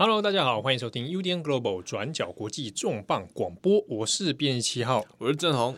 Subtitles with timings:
[0.00, 5.74] Hello，大家好，欢迎收听 UDN Global 转角国际重磅广播，我是编辑七号，我是郑红。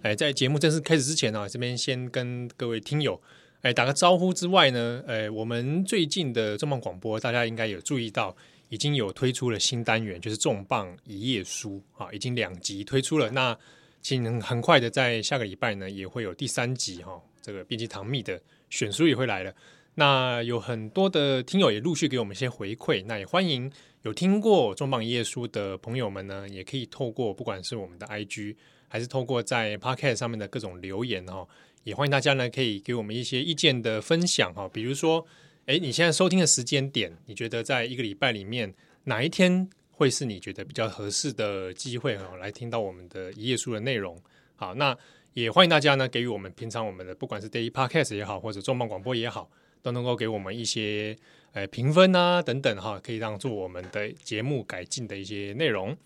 [0.00, 3.20] 哎，在节目正式开始之前呢、啊，这边先跟各位听友
[3.60, 8.34] 哎打个招呼之外呢，哎，我们最近的重磅广播，大家应该有注意到，
[8.70, 13.28] 已经有推出了新单元，就是重磅一页书啊，已经两集推出了。
[13.32, 13.54] 那
[14.00, 17.20] 请很快的在下个礼拜呢，也会有第三集哈。
[17.42, 19.54] 这个编辑唐蜜的选书也会来了，
[19.94, 23.70] 那有很多的听友也陆续给我们一些回馈，那也欢迎
[24.02, 28.56] 有听过重磅一页书的朋友们呢，也可以透过不管是我们的 IG，
[28.88, 31.46] 还是透过在 Podcast 上面的各种留言哈，
[31.84, 35.26] 也欢迎大家呢可以给我们一些意见的分享哈，比如说，
[35.66, 38.72] 哎，你现在收听的时间点，你觉得在一个礼拜里面
[39.04, 44.16] 哪一天会是你觉得比较合适的机会哈，来听到我们的一页书的内容？
[44.54, 44.96] 好，那。
[45.32, 49.48] 也欢迎大家呢，给予我们平常我们的不管是 Daily Podcast 也好，或者重磅广播也好，
[49.80, 51.16] 都能够给我们一些
[51.52, 55.96] 呃评分啊等等哈，可以让做我们的节目改进的一些内容。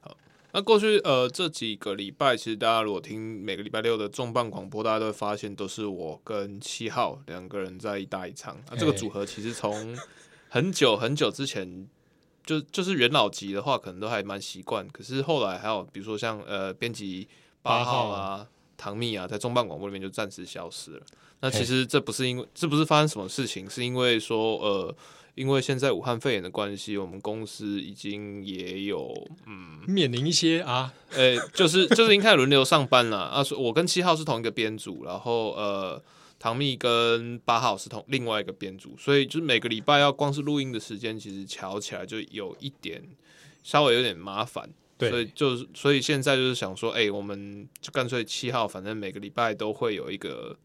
[0.00, 0.16] 好，
[0.52, 8.58] 那过去呃这几个礼拜，其实大家如果听每个礼拜六的重磅广播，大家都会发现都是我跟七号两个人在一搭一唱。
[8.70, 9.94] 那这个组合其实从
[10.48, 11.86] 很久很久之前
[12.42, 14.88] 就就是元老级的话，可能都还蛮习惯。
[14.88, 17.28] 可是后来还有比如说像呃编辑
[17.60, 18.48] 八号啊。
[18.76, 21.02] 唐蜜啊，在重磅广播里面就暂时消失了。
[21.40, 24.96] 那其实这不是因为，这不是发生什么事情，是因为说，呃，
[25.34, 29.12] 因为现在武汉肺炎的关系，我们公司已经也有
[29.46, 33.44] 嗯面临一些啊，呃、欸，就是就是已经开始轮流上班了啊。
[33.58, 36.02] 我跟七号是同一个编组，然后呃，
[36.38, 43.02] 唐蜜跟八号是同另外一个编组，所以就是每个礼拜要光是录音的时间，其实瞧起来就有一点
[43.62, 44.70] 稍微有点麻烦。
[44.96, 50.56] 对，所以就是，所以现在就是想说，哎、欸，我们就干脆七号，反正每个礼拜都会有一个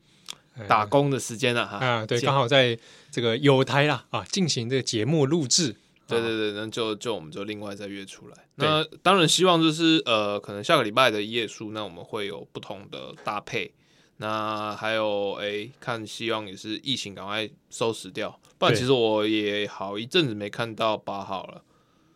[0.68, 1.78] 打工的时间了哈。
[1.78, 2.78] 啊，对，刚好在
[3.12, 5.76] 这个有台啦啊，进行这个节目录制。
[6.08, 8.38] 对对对，那就就我们就另外再约出来。
[8.56, 13.72] 那当然希望就是呃，可能下个礼拜的一页书，那我们会有不同的搭配。
[14.18, 21.62] 那还有哎、欸，看希望也是疫情赶快收拾掉，不然其实我也好一阵子没看到八号了。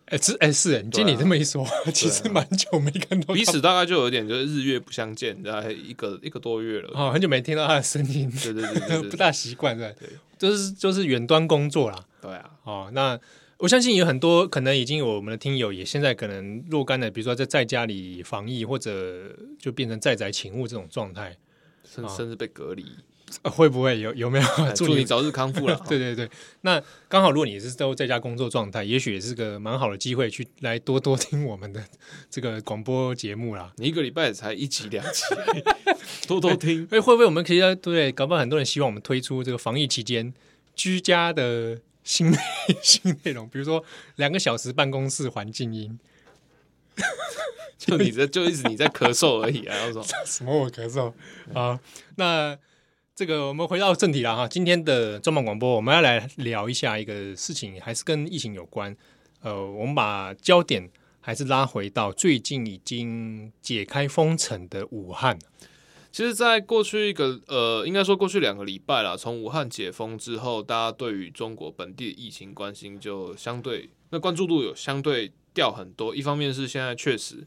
[0.08, 9.96] 哎，是哎是哎，你听你这么一说， 其实蛮久没看到，彼此大概就有点就是日月不相见，大概一个一个多月了，哦，很久没听到他的声音，对对对， 不大习惯，对，
[10.38, 13.18] 就是就是远端工作啦，对啊，哦，那
[13.58, 21.38] 我相信有很多可能已经有我们的听友也现在可能若干的，比如说在在家里防疫，或者就变成在宅勤务这种状态，
[21.90, 22.86] 甚甚至被隔离。
[23.44, 24.46] 会不会有有没有
[24.76, 25.80] 祝你早日康复了？
[25.88, 26.30] 对对对，
[26.62, 31.84] 那刚好如果你是都在家工作状态，也许也是个蛮好的机会，去来多多听我们的
[32.30, 33.72] 这个广播节目啦。
[33.78, 35.24] 你一个礼拜才一集两集，
[36.28, 36.88] 多多听。
[36.92, 40.34] 哎，会不会我们可以对，对，搞不好很多人希望我们推出这个防疫期间
[40.76, 42.34] 居家的新
[42.82, 43.84] 新内容，比如说
[44.16, 46.00] 两个小时办公室环境音，
[47.78, 49.76] 就你这就一直你在咳嗽而已啊！
[49.88, 51.14] 我说什么我咳嗽
[51.54, 51.80] 啊？
[52.16, 52.58] 那。
[53.16, 58.96] 这个我们回到正题了哈，今天的重磅广播我们要来聊一下一个事情，还是跟疫情有关。
[59.42, 60.90] 呃，我们把焦点
[61.22, 65.38] 还是拉回到最近已经解开封城的武汉。
[66.12, 76.16] 其实，在过去一个呃，应该说过去两个礼拜了，从武汉解封之后，大家对于中国本地的疫情关心就相对那关注度有相对掉很多。
[76.16, 77.46] 一方面是现在确实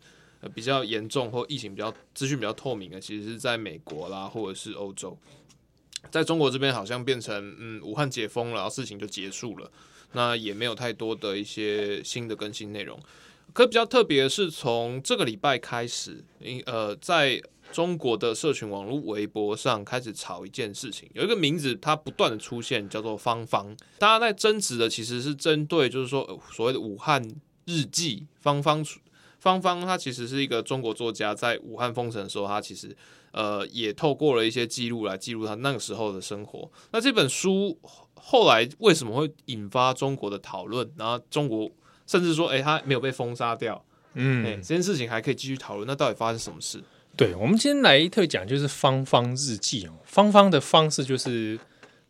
[0.54, 5.18] 比较严重或疫情比较资讯比较透明的，其实是在美国啦或者是欧洲。
[6.10, 9.70] 在中国这边好像变成嗯，武汉解封了，然后事情就结束了，
[10.12, 12.98] 那也没有太多的一些新的更新内容。
[13.52, 16.22] 可比较特别的是，从这个礼拜开始，
[16.66, 23.74] 呃，在中国的社群网络微博上开始炒一件事情，有一个名字它不断的出现，叫做“芳芳”。
[23.98, 27.22] 大家在争执的其实是针对，就是说所谓的武汉
[27.64, 28.84] 日记，芳芳，
[29.46, 32.96] 芳芳，她其实是一个中国作家，在武汉封城的时候，她其实。
[33.32, 36.70] 呃，也透过了一些记录来记录她那个时候的生活。
[36.90, 37.78] 那这本书
[38.14, 40.90] 后来为什么会引发中国的讨论？
[40.96, 41.70] 然后中国
[42.06, 43.84] 甚至说，哎、欸，他没有被封杀掉，
[44.14, 45.86] 嗯、欸，这件事情还可以继续讨论。
[45.86, 46.82] 那到底发生什么事？
[47.14, 51.60] 对，我们今天来特讲就是芳芳日记哦，芳芳的方式就是。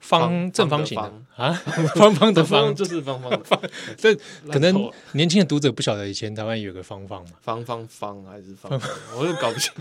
[0.06, 1.52] 方正方形的啊，
[1.96, 3.60] 方方 的方就是方方的方，
[3.98, 4.14] 这
[4.48, 8.70] 可能年轻的读者不晓得以前台湾有个方方嘛，方方方还是方，
[9.18, 9.72] 我又搞不清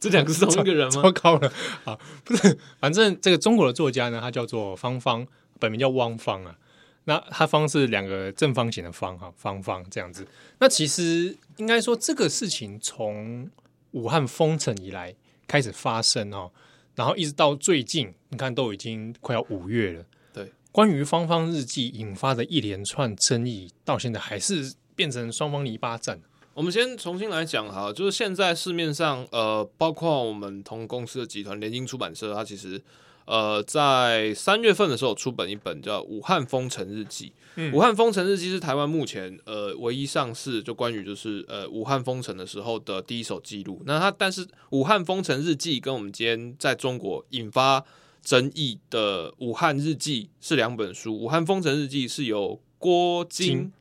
[0.00, 1.02] 这两个是同一个人吗？
[1.04, 1.52] 糟糕了
[1.84, 1.98] 啊！
[2.24, 5.26] 不是，反正这个中国的作家呢，他叫做方方，
[5.58, 6.56] 本名叫汪方啊。
[7.04, 10.26] 那他方是两个正方形的方哈，方方这样子。
[10.60, 13.50] 那其实应该说，这个事情从
[13.90, 15.14] 武汉封城以来
[15.46, 16.50] 开始发生哦。
[16.98, 20.04] 然后一直到最近，你看都已经快要五月了。
[20.32, 26.20] 对，关于芳芳日记引发的一连串争议，到现在还是变成双方泥巴战。
[26.54, 32.82] 我们先重新来讲哈，就是现在市面上呃，包括我们同公司的集团联经出版社，它其实
[33.28, 37.26] 呃在三月份的时候出本一本叫《武汉封城日记》。
[37.56, 43.82] 嗯，《武汉封城日记》是台湾目前呃唯一上市就关于就是呃武汉封城的时候的第一手记录。
[43.84, 47.84] 那它但是《武汉封城日记》跟我们今天在中国引发
[48.22, 53.72] 争议的《武汉日记》是两本书，《武汉封城日记》是由郭晶。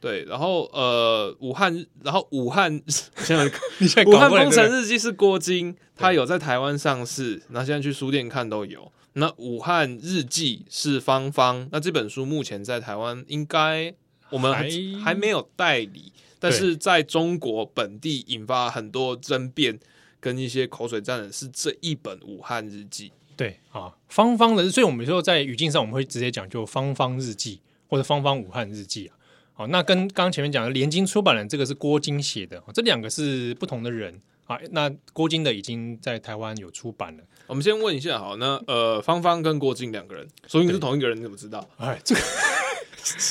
[0.00, 3.44] 对，然后呃，武汉，然后武汉， 现在
[4.04, 8.92] 武汉封城日记是郭晶，他有在台湾上市，那现在去书店看都有。
[9.14, 13.94] 那武汉日记是芳芳，那这本书目前在台湾应该
[14.28, 14.68] 我们还，
[15.02, 19.78] 还没有代理，但是在中国本地引发很多争辩
[20.20, 23.10] 跟一些口水战的是这一本武汉日记。
[23.34, 29.16] 对啊，芳芳的，所以我们说在语境上我们会直接讲就芳芳日记或者芳芳武汉日记啊。
[29.58, 34.58] 好，那跟刚刚前面讲的联经出版人这个是郭晶写的，这两个是不同的人啊。
[34.72, 37.24] 那郭晶的已经在台湾有出版了。
[37.46, 41.66] 我们先问一下，好，那呃，芳芳跟郭晶两个人，所以你是同一个人，你怎么知道？
[41.78, 42.20] 哎，这个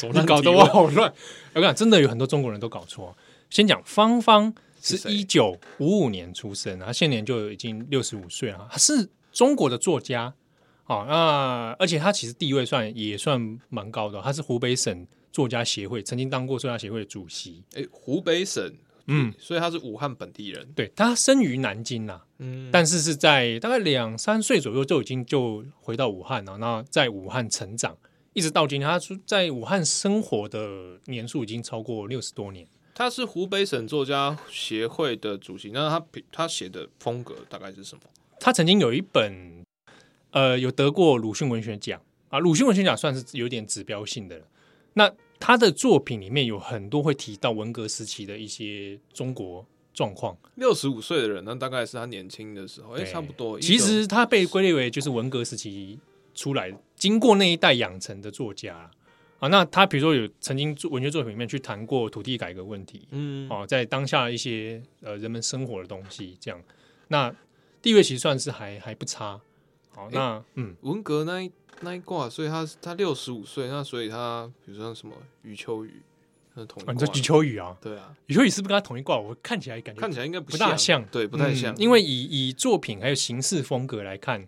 [0.19, 1.13] 你搞得我好乱。
[1.53, 3.15] 我跟你讲，真的有很多中国人都搞错。
[3.51, 4.51] 先讲芳芳
[4.81, 10.33] 是一九五五年出生，她现年就已经六十五岁了，他是中国的作家。
[10.85, 15.05] 好，那而且他其实地位算也算蛮高的，他是湖北省。
[15.35, 17.61] 作家协会曾经当过作家协会的主席。
[17.73, 18.73] 诶，湖北省，
[19.07, 20.65] 嗯，所以他是武汉本地人。
[20.73, 26.57] 对，他生于南京呐，嗯，但是是在大概两三岁左右就已经就回到武汉了。
[26.59, 27.97] 那在武汉成长，
[28.31, 32.65] 一直到今天，他在武汉生活的年数已经超过六十多年。
[32.93, 35.71] 他是湖北省作家协会的主席。
[35.71, 38.03] 那他他写的风格大概是什么？
[38.39, 39.65] 他曾经有一本，
[40.31, 42.39] 呃，有得过鲁迅文学奖啊。
[42.39, 44.45] 鲁迅文学奖算是有点指标性的了。
[44.93, 45.11] 那
[45.45, 49.63] 他的作品里面有很多会提到文革时期的一些中国
[49.93, 50.35] 状况。
[50.55, 53.59] 六十五岁的人，那大概是他年轻的时候，哎，差不多。
[53.59, 55.99] 其实他被归类为就是文革时期
[56.33, 58.89] 出来，经过那一代养成的作家
[59.37, 59.47] 啊。
[59.49, 66.59] 那他比如说有曾经文学作品里面去谈过土地改革问题，嗯，哦，在当下一些呃人们生活的东西，这样，
[67.09, 67.31] 那
[67.83, 69.39] 地位其实算是还还不差。
[69.95, 71.51] 好，那嗯，文革那一。
[71.81, 76.01] 那一卦，所以他他六十五岁，那所以他比如说什么余秋雨，
[76.53, 77.75] 那同一挂，你说余秋雨啊？
[77.81, 79.19] 对啊，余秋雨是不是跟他同一挂？
[79.19, 81.75] 我看起来感觉看起来应该不，不大像，对，不太像。
[81.75, 84.47] 嗯、因为以以作品还有形式风格来看，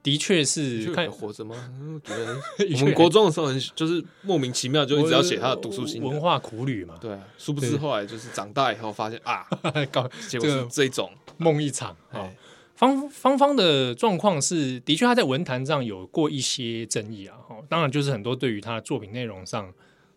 [0.00, 1.56] 的确是看活着吗？
[1.92, 2.40] 我觉得
[2.78, 6.96] 我们国中的时候很就是莫名其妙就一直要写他的读书心得文化苦旅嘛。
[7.00, 9.44] 对啊，殊不知后来就是长大以后发现啊，
[9.90, 12.30] 搞结果是这种梦一场啊。
[12.80, 17.36] 芳芳芳的状况是，的确他在文坛上有过一些争议啊。
[17.68, 19.70] 当然就是很多对于他的作品内容上，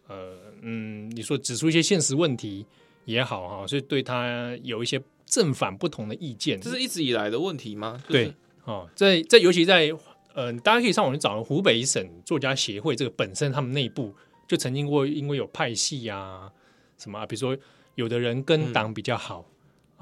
[0.08, 2.66] 呃，嗯，你说指出一些现实问题
[3.04, 6.58] 也好哈，所以对他有一些正反不同的意见。
[6.62, 8.02] 这是一直以来的问题吗？
[8.08, 8.34] 就是、对，
[8.64, 9.92] 哦，在在尤其在
[10.34, 14.16] 呃，大家可以上网去找湖北省作家协会这个本身，他们内部
[14.48, 16.50] 就曾经过因为有派系啊
[16.98, 17.58] 什么啊，比如说
[17.96, 19.46] 有的人跟党比较好。
[19.50, 19.53] 嗯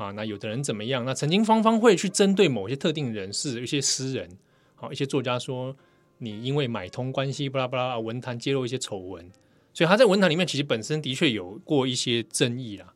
[0.01, 1.05] 啊，那有的人怎么样？
[1.05, 4.27] 那曾经芳芳会去针对某些特定人士，一些诗人，
[4.73, 5.75] 好，一些作家说
[6.17, 9.29] 你因为买通关系，巴拉巴拉，文坛揭露一些丑闻，
[9.75, 12.91] 所以他在文坛里面其实本身的确有过一些争议啦。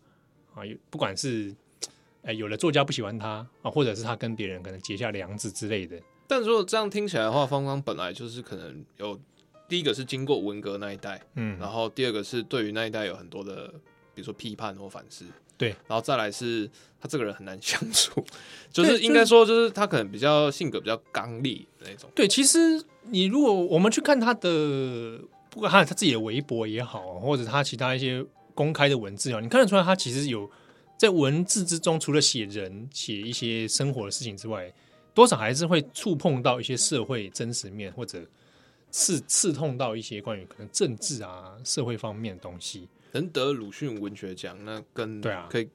[0.55, 1.53] 啊，不管是
[2.23, 6.01] 哎，有的作家不喜欢他啊，或者是他跟别人可能结下梁子之类的。
[6.27, 9.19] 但如果这样听起来的话，芳芳本来就是可能有
[9.69, 13.67] 第一个是经过文革那一代，嗯，然后第二个是对于那一代有很多的，
[14.15, 15.23] 比如说批判或反思。
[15.57, 16.69] 对，然后再来是
[16.99, 18.25] 他这个人很难相处，
[18.71, 22.09] 就是应该说，就是他可能比较性格比较刚烈的那种。
[22.13, 25.19] 对，其实你如果我们去看他的，
[25.49, 30.49] 不管他他自己的微博也好，或者他其他一些公开的文字啊，你看得出来，他其实有
[30.97, 34.69] 在文字之中，除了写人、写一些生活的事情之外，
[35.13, 38.21] 多少还是会触碰到一些社会真实面，或者
[38.91, 42.89] 刺刺痛到一些关于可能政治啊、社会方面的东西。
[43.15, 45.69] 能得鲁迅文学奖，那跟对啊，可以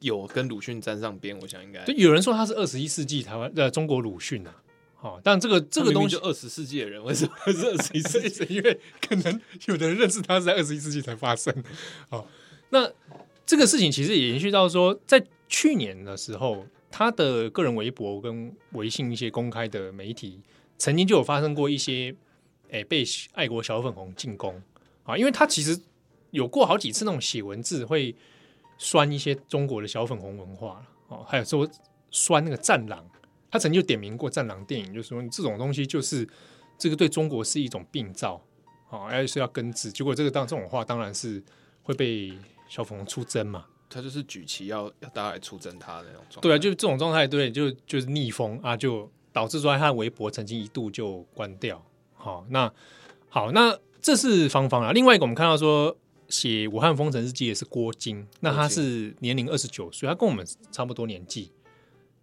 [0.00, 1.84] 有跟鲁迅沾上边，我想应该。
[1.84, 4.62] 就有人说他是二十一世纪台湾呃中国鲁迅啊，
[4.96, 8.54] 好，但这个这个东西就二十世纪的人，为什么是二十一世纪？
[8.54, 11.54] 因为可能有的人认识他是在二十一世纪才发生。
[12.08, 12.26] 好，
[12.70, 12.90] 那
[13.46, 20.40] 这个事情其实也延续到说，在去年的时候，他的个人微博跟微信一些公开的媒体，
[20.76, 22.12] 曾经就有发生过一些，
[22.70, 24.60] 哎，被爱国小粉红进攻
[25.04, 25.78] 啊，因为他其实。
[26.30, 28.14] 有过好几次那种写文字会
[28.78, 31.68] 酸一些中国的小粉红文化哦，还有说
[32.10, 33.04] 酸那个战狼
[33.50, 36.28] 他曾经就点名过《战狼》电影，就说这种东西就是
[36.78, 38.40] 这个对中国是一种病灶，
[38.90, 39.90] 哦，而且是要根治。
[39.90, 41.42] 结果这个当这种话当然是
[41.82, 42.32] 会被
[42.68, 43.66] 小粉红出征嘛。
[43.88, 46.40] 他就是举旗要要大家来出征他的那种状态。
[46.42, 51.84] 对啊，就是这种状态，对，就就是逆风啊，就导致说他的微博曾经一度就关掉。
[52.14, 52.72] 好，那
[53.28, 54.92] 好，那这是芳芳啊。
[54.92, 55.96] 另外一个我们看到说
[56.30, 61.50] 写武汉封城日记的是郭晶，那他是年龄二十九岁，他跟我们差不多年纪。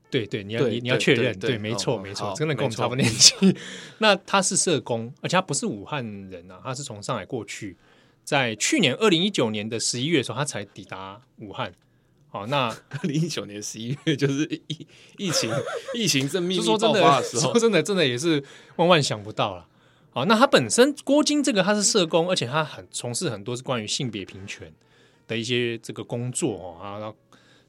[0.10, 3.36] 对对，你要你你要确认，对，没错没错，真的跟我们差不多年纪。
[4.00, 7.76] 那他是社工，而且他不是武汉人啊，他是从上海过去。
[8.24, 11.74] 在去年二零一九年的十一月的时候，他才抵达武汉。
[12.30, 14.88] 好，那 二零一九年十一月就是疫
[15.18, 15.52] 疫情
[15.94, 18.42] 疫情正密密爆发的时候，说真的，真的也是
[18.78, 19.68] 万万想不到了。
[20.18, 24.74] 好，那他本身郭晶这个他是社工，而且他很从事很多是关于性别平权
[25.28, 27.14] 的一些这个工作哦啊。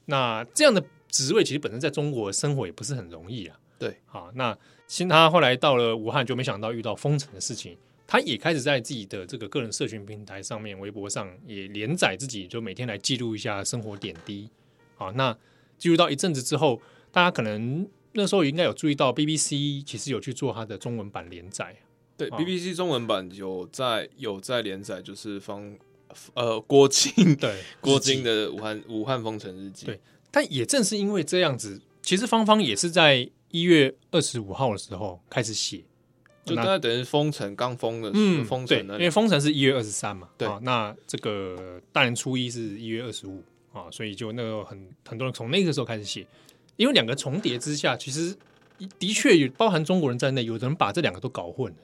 [0.07, 3.61] 那这样的职位其实本身在中国生活也不是很容易啊。
[3.79, 7.77] 对，好，那其实他后来到了武汉，就没想到遇到封城的事情。
[8.07, 14.49] 他也开始在自己的这个个人社群平台上面，微博上也连载自己，就每天来记录一下生活点滴。
[14.97, 15.37] 好，那
[15.77, 16.81] 记录到一阵子之后，
[17.13, 21.77] 大家可能那时候应该有注意到，BBC 其实有去做它的中文版连载。
[22.19, 25.75] 对，BBC 中文版有在有在连载，就是方
[26.35, 29.87] 呃 郭靖对 郭靖的武汉武汉封城日记。
[29.87, 35.85] 对，但也正是因为这样子，其实芳芳也是在一月二十五号的时候开始写。
[36.45, 46.27] 就大概等于封城刚封的，嗯，封城的，因为封城是一月二十三嘛，对，那这个大年初一是一月二十五啊，所以就那个很很多人从那个时候开始写，
[46.77, 48.35] 因为两个重叠之下，其实
[48.99, 51.79] 的确有包含中国人在内，有的人把这两个都搞混了。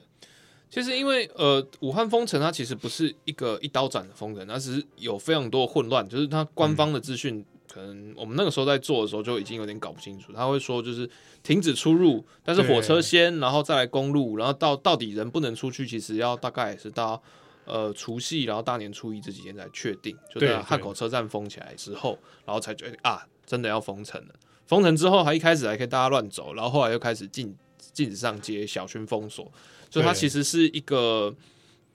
[0.75, 7.37] 其实因为呃，武汉封城它其实不是一个一刀斩的封城，它只是有非常多混乱，就是它官方的资讯。
[7.37, 11.09] 嗯可能我们那个时候在做的时候就已经有点搞不清楚，他会说就是
[11.43, 17.21] 停止出入，但是火车先，然后再来公路，然后到到底人不能出去，其实要大概也是到
[17.65, 24.33] 呃除夕，然后大年初一这几天才确定，就在汉口车站封起来之后，然后才决定啊，真的要封城了。
[24.67, 27.53] 封城之后，还一开始还可以大家乱走，然后后来又开始禁
[27.95, 29.51] 禁止上街，小区封锁，
[29.89, 31.35] 所以它其实是一个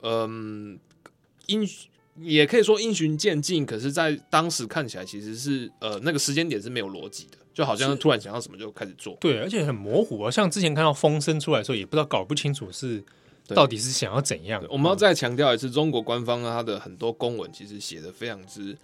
[0.01, 0.77] 嗯
[1.45, 1.65] 因。
[2.19, 9.15] 也可以说因循渐进，可是，在当时看起来，其实是呃那个时间点是没有逻辑的，就好像突然想到什么就开始做。
[9.21, 10.29] 对，而且很模糊啊。
[10.29, 13.01] 像之前看到风声出来的时候，也不知道搞不清楚是
[13.47, 14.61] 到底是想要怎样。
[14.69, 18.77] 我们要再强调一次，中国官方啊，它的很多公文其实写的非常之，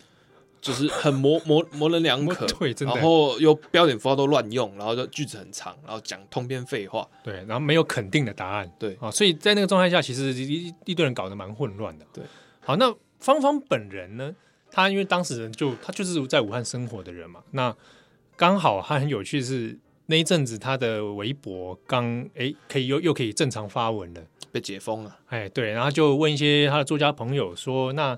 [0.62, 2.94] 就是很模 模模棱两可， 对，真的。
[2.96, 12.06] 然后又标点符号都乱用，然后就句子很长，然后讲通篇废话，对，然后没有肯定的答案，对啊，所以在那个状态下，其实一一堆人搞得蛮混乱的。
[12.14, 12.24] 对，
[12.62, 12.94] 好，那。
[13.20, 14.32] 芳芳本人呢，
[14.70, 17.76] 他因为当时人就他就是在武汉生活的人嘛，那
[18.36, 24.22] 刚好他很有趣是那一阵子他的微博刚哎可以又又可以正常发文了，
[24.52, 28.16] 被解封了，哎对，然后就问一些他的作家朋友说，那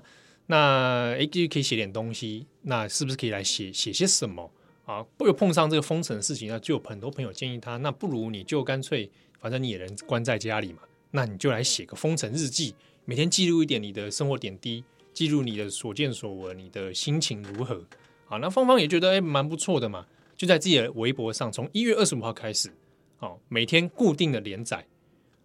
[0.50, 4.50] 那哎就可以写点东西，那是不是可以来写写些什么
[4.84, 5.00] 啊？
[5.16, 10.80] 不又碰上这个封城的事情，那就有很多朋友建议他，那不如你就干脆反正你也能关在家里嘛，
[11.12, 12.74] 那你就来写个封城日记。
[13.04, 14.82] 每天记录一点你的生活点滴，
[15.14, 17.84] 记录你的所见所闻，你的心情如何？
[18.26, 20.04] 好，那芳芳也觉得哎，蛮不错的嘛，
[20.36, 22.72] 就在自己的微博上，从一月二十五号开始，
[23.18, 24.84] 好，每天固定的连载，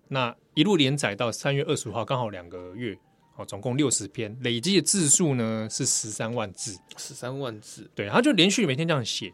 [0.07, 2.97] 那一路连载到三月二十五号，刚好两个月，
[3.35, 9.31] 好，总共六十篇，累计的字数呢是十三万字，十三万字，对，他就连续每天这样写，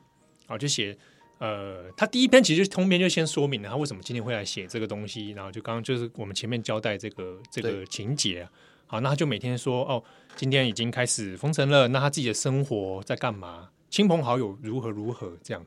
[0.47, 0.97] 好，就写。
[1.37, 8.51] 呃，他第一篇其实通篇就先说明了他为什么今天会来写这个东西，然后就刚刚就是我们前面交代这个这个情节啊。
[8.85, 10.03] 好，那他就每天说哦，
[10.35, 13.69] 今天已经开始封城了，那他自己的生活在干嘛？
[13.89, 15.65] 亲朋好友如何如何这样。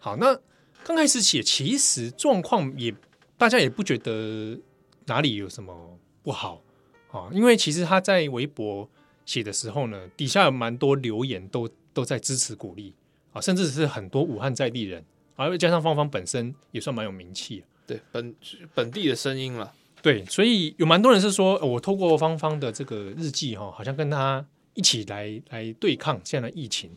[0.00, 0.36] 好，那
[0.82, 2.92] 刚开始写，其实状况也
[3.38, 4.58] 大家也不觉得
[5.06, 6.60] 哪里有什么不好
[7.14, 8.88] 啊，因为其实他在微博
[9.24, 12.92] 写的时候呢，底下有蛮多留言都都在支持鼓励。
[13.32, 15.04] 啊，甚至是很多武汉在地人，
[15.34, 18.32] 而、啊、加上芳芳本身也算蛮有名气，对本
[18.72, 26.96] 本地的声音了，对，所以有蛮多人是说，我透过芳芳的这个日记哈，好像跟他一起来来对抗现在的疫情。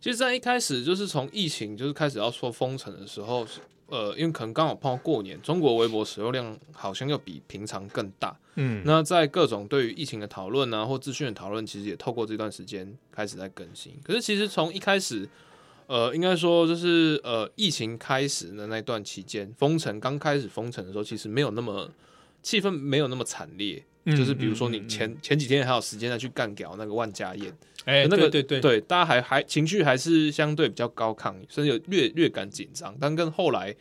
[0.00, 3.46] 其实，在一开始就是从疫情就是开始要说封城的时候，
[3.88, 13.94] 呃，因为可能刚好碰到过年，中国微博使用量好像要比平常更大，嗯，那在各种对于疫情的讨论啊，或资讯的讨论，其实也透过这段时间开始在更新。
[14.02, 15.28] 可是，其实从一开始，
[15.86, 21.88] 呃，应该说就是呃，疫情开始的那段期间，封城刚开始封城的时候，其实没有那么
[22.42, 23.82] 气氛没有那么惨烈。
[24.08, 27.52] 嗯、就是比如说你前、嗯、前几天还有时间再去干掉那个万家宴，
[27.86, 32.92] 哎、欸，那个对对对，对，大家还还情绪还是相对比较高亢，甚至有略略感紧张。
[33.00, 33.72] 但跟后来，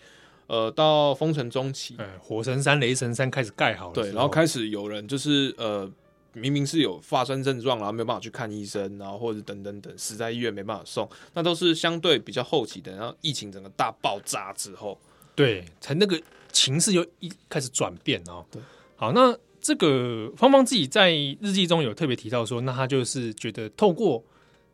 [0.45, 5.91] 呃，到封城中期，哎，火神山、雷神山开始盖好了，对，然后开始有人就是呃，
[6.33, 12.91] 明明是有发生症状，然后没有办法去看医生，然后或者等等等死在医院没办法送，那都是相对比较后期的。
[12.95, 14.95] 然后疫情整个大爆炸之后，
[15.33, 16.21] 对，才那个
[16.51, 18.45] 情势又一开始转变哦。
[18.51, 18.61] 对，
[18.95, 19.35] 好，那。
[19.65, 21.09] 这个芳芳自己在
[21.41, 24.23] 日记中有特别提到说，那他就是觉得透过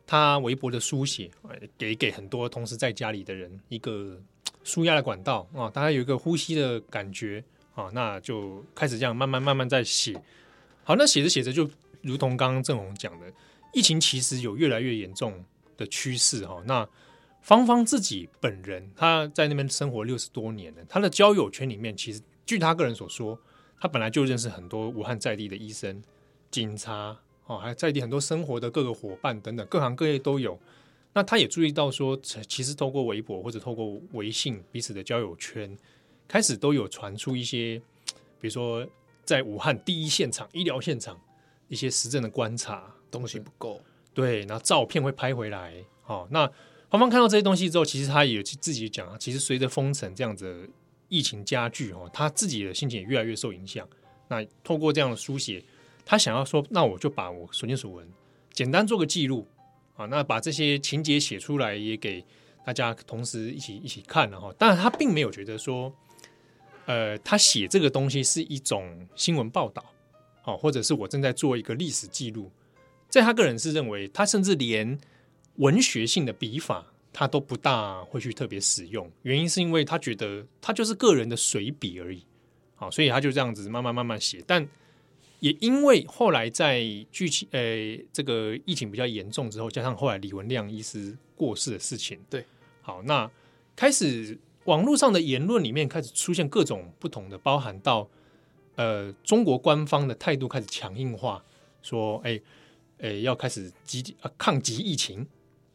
[0.06, 1.30] 他微博的书写，
[1.78, 4.20] 给给很多同时在家里的人一个
[4.62, 7.42] 舒压的管道啊，大家有一个呼吸的感觉
[7.74, 10.14] 啊，那就开始这样慢慢慢慢在写。
[10.84, 11.66] 好，那写着写着，就
[12.02, 13.32] 如同刚刚郑红讲的，
[13.72, 15.42] 疫情其实有越来越严重
[15.78, 16.62] 的趋势哈。
[16.66, 16.86] 那
[17.40, 23.40] 芳芳自己本人，他在那边生活六十多年了，他的交友圈里面，其实据他个人所说。
[23.82, 26.00] 他本来就认识很多武汉在地的医生、
[26.52, 30.56] 警察，哦，还有在地很多生活的各个伙伴等等，各行各业都有。
[31.12, 35.76] 那他也注意到说，其实透过微博或者透过微信彼此的交友圈，
[36.28, 37.82] 开始都有传出一些，
[38.40, 38.86] 比如说
[39.24, 41.20] 在武汉第一现场医疗现场
[41.66, 43.82] 一些实证的观察，东西不够，
[44.14, 45.74] 对，然后照片会拍回来。
[46.06, 46.46] 哦，那
[46.88, 50.70] 芳芳看到这些东西之后，其实他也有自己讲，其实随着封城这样子。
[51.12, 53.86] 疫情加剧哦，他自己的心情也越来越受影响。
[54.28, 55.62] 那透过这样的书写，
[56.06, 58.08] 他想要说，那我就把我所见所闻
[58.50, 59.46] 简单做个记录
[59.94, 62.24] 啊，那把这些情节写出来，也给
[62.64, 64.50] 大家同时一起一起看了哈。
[64.56, 65.92] 当然，他并没有觉得说，
[66.86, 69.84] 呃，他写这个东西是一种新闻报道，
[70.44, 72.50] 哦，或者是我正在做一个历史记录。
[73.10, 74.98] 在他个人是认为，他甚至连
[75.56, 76.86] 文学性的笔法。
[77.12, 82.24] 他都不大会去特别使用，原因是因为他觉得他就是个人的随笔而已，
[82.74, 84.42] 好，所以他就这样子慢慢慢慢写。
[84.46, 84.66] 但
[85.40, 87.60] 也因为后来在剧情，呃，
[88.12, 92.46] 这个疫情比较严重之后，加上后来李文亮医师过世的事情，对，
[92.80, 93.30] 好，那
[93.76, 98.08] 开始网络上的言论里面开始出现各种不同的，包含到
[98.76, 101.44] 呃中国官方的态度开始强硬化，
[101.82, 102.40] 说，哎，
[103.00, 105.26] 哎，要开始积啊抗击疫情，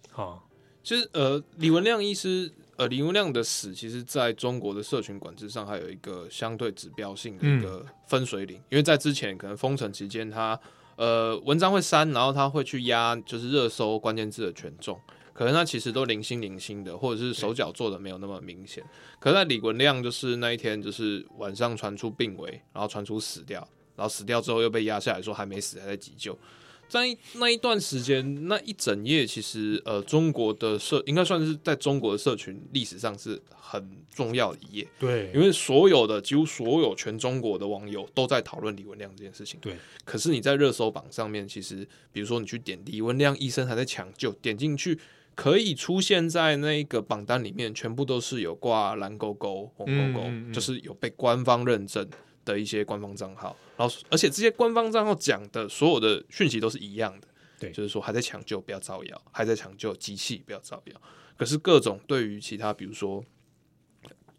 [0.09, 0.46] 好。
[0.87, 8.55] 其实，呃，李文亮医师，呃，李文亮的死，其实在中国的社群管制上，还有一个相对指标性的一个分水岭。
[8.69, 10.57] 因为在之前可能封城期间，他
[10.95, 14.97] 呃文章会删，然后他会去压，就是热搜关键字的权重，
[15.33, 18.81] 可能他其实都零星零星的，或者是手脚做的没有那么明显。
[19.19, 23.59] 可是在李文亮就是那一天，就是晚上传出病危，然后传出死掉，
[23.97, 26.39] 然后死掉之后又被压下来说还没死，还在急救。
[26.87, 34.87] 在那一段时间，那一整夜，其实呃，中国的社应该算是在中国的社群历史上是很重要的一页。
[34.97, 39.59] 对，因为所有的几乎所有全中国的网友都在讨论李文亮这件事情。
[39.59, 44.97] 对，可是你在热搜榜上面，其实比如说你去点李文亮医生还在抢救，点进去
[45.35, 52.07] 可以出现在那个榜单里面，全部都是有挂蓝勾勾、红勾勾，嗯嗯嗯，就是有被官方认证
[52.53, 57.27] 的一些官方账号，然后而且这些官方账号讲的所有的讯息都是一样的，
[57.59, 61.01] 对，就是说还在抢救，不要造谣；还在抢救机器，不要造谣。
[61.35, 63.23] 可是各种对于其他，比如说，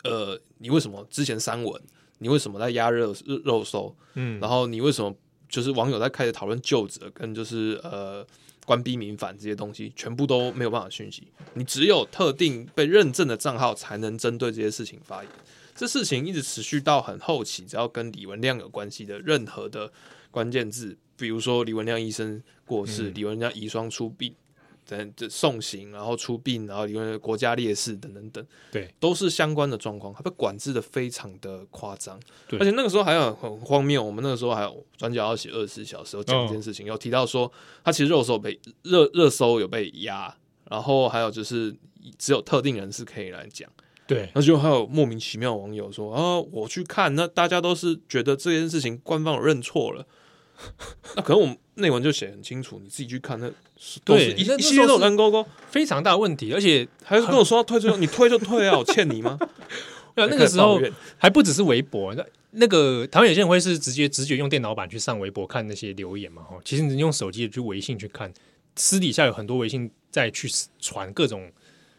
[0.04, 1.80] 呃，你为什么之前删文？
[2.18, 3.94] 你为什么在压热肉搜？
[4.14, 5.14] 嗯，然后你为什么
[5.48, 8.26] 就是网友在开始讨论究责跟就是呃
[8.66, 11.28] 官逼民反这些东西，全部都没有办法讯息。
[11.54, 15.30] 你只有特定被认证的账号才能针对这些事情发言。
[15.78, 19.92] 这事情一直持续到很后期，只要跟李文亮有关系的任何的
[20.28, 24.34] 关键字，比如说李文亮医生过世、嗯、李文亮遗孀出殡
[24.84, 32.18] 等这送行，然后出殡，然后李文亮国家烈士等等等，对，都是相关的状况，他被管制的非常的夸张。
[32.48, 37.52] 对，而且那个时候还有很荒谬，我们那个时候还有转角要写二十四小时讲这件事情，有、哦、提到说
[37.84, 40.36] 他其实热搜被热热搜有被压，
[40.68, 41.72] 然后还有就是
[42.18, 43.70] 只有特定人士可以来讲。
[44.08, 50.06] 对，那就还有莫名其妙的网友说啊，我去看，那大家都是觉得这件事情官方有认错了，
[51.14, 53.50] 那可能我们内文就写很清楚，你自己去看，那
[54.06, 59.38] 都是一一系列都蓝勾勾，非常大的问题，而且还是跟我说要退就你退就退啊，我欠你吗？
[60.16, 60.80] 那个时候
[61.18, 68.32] 还不只是微博，那那个台湾有些人会是直接直觉用电脑版去上微博看那些留言嘛，哈，其实你用手机去微信去看，
[68.74, 70.48] 私底下有很多微信在去
[70.80, 71.52] 传各种。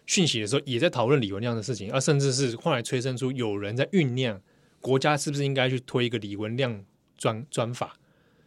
[0.10, 4.42] 讯息的时候也在讨论李文亮的事情，而甚至是后来催生出有人在酝酿
[4.82, 6.84] 国家是不是应该去推一个李文亮
[7.16, 7.96] 专专法，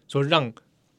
[0.08, 0.52] 说让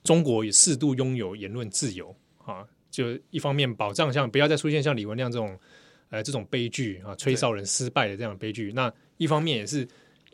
[0.05, 5.59] 中国也适度拥有言论自由啊，就一方面保障像不要再出现像李文亮这种
[6.07, 9.85] 呃这种悲剧啊，吹哨人失败的这样的悲剧，那一方面也是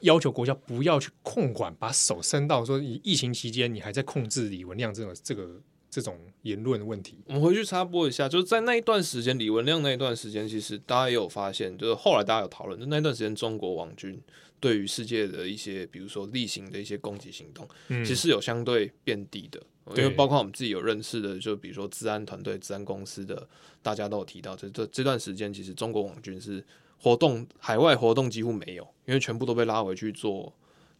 [0.01, 7.17] 要求国家不要去控管，把手伸到说你疫情期间你还在控制李文亮这种这个这种言论问题。
[7.25, 14.21] 我们回去插播一下，就是在那一段时间，李文亮那一段时间，其实大家也有发现，就是后来大家有讨论，就那段时间中国网军
[14.59, 19.61] 对于世界的一些，比如说例行的一些攻击行动，嗯、其实是有相对变低的。
[19.95, 23.49] 因为包括我们自己有认识的，就比如说治安团队、治安公司的，
[23.81, 26.63] 大家都有提到，这这这段时间其实中国网军是
[26.99, 30.53] 活动海外活动几乎没有，因为全部都被拉回去做，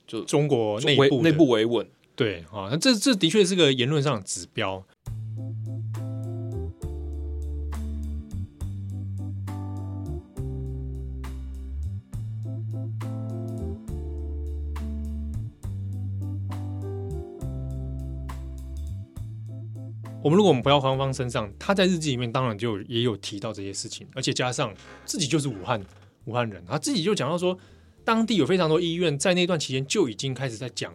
[0.07, 1.87] 就中国内部内部维稳。
[2.19, 4.85] 对啊，那这这的确是个言论上的指标。
[20.21, 24.73] 我们如果我们不要黄芳身上，他在日记里面当然就也有提到这些事情，而且加上
[25.05, 25.81] 自己就是武汉
[26.25, 27.57] 武汉人，他自己就讲到说，
[28.03, 30.93] 当地有非常多医院在那段期间就已经开始在讲，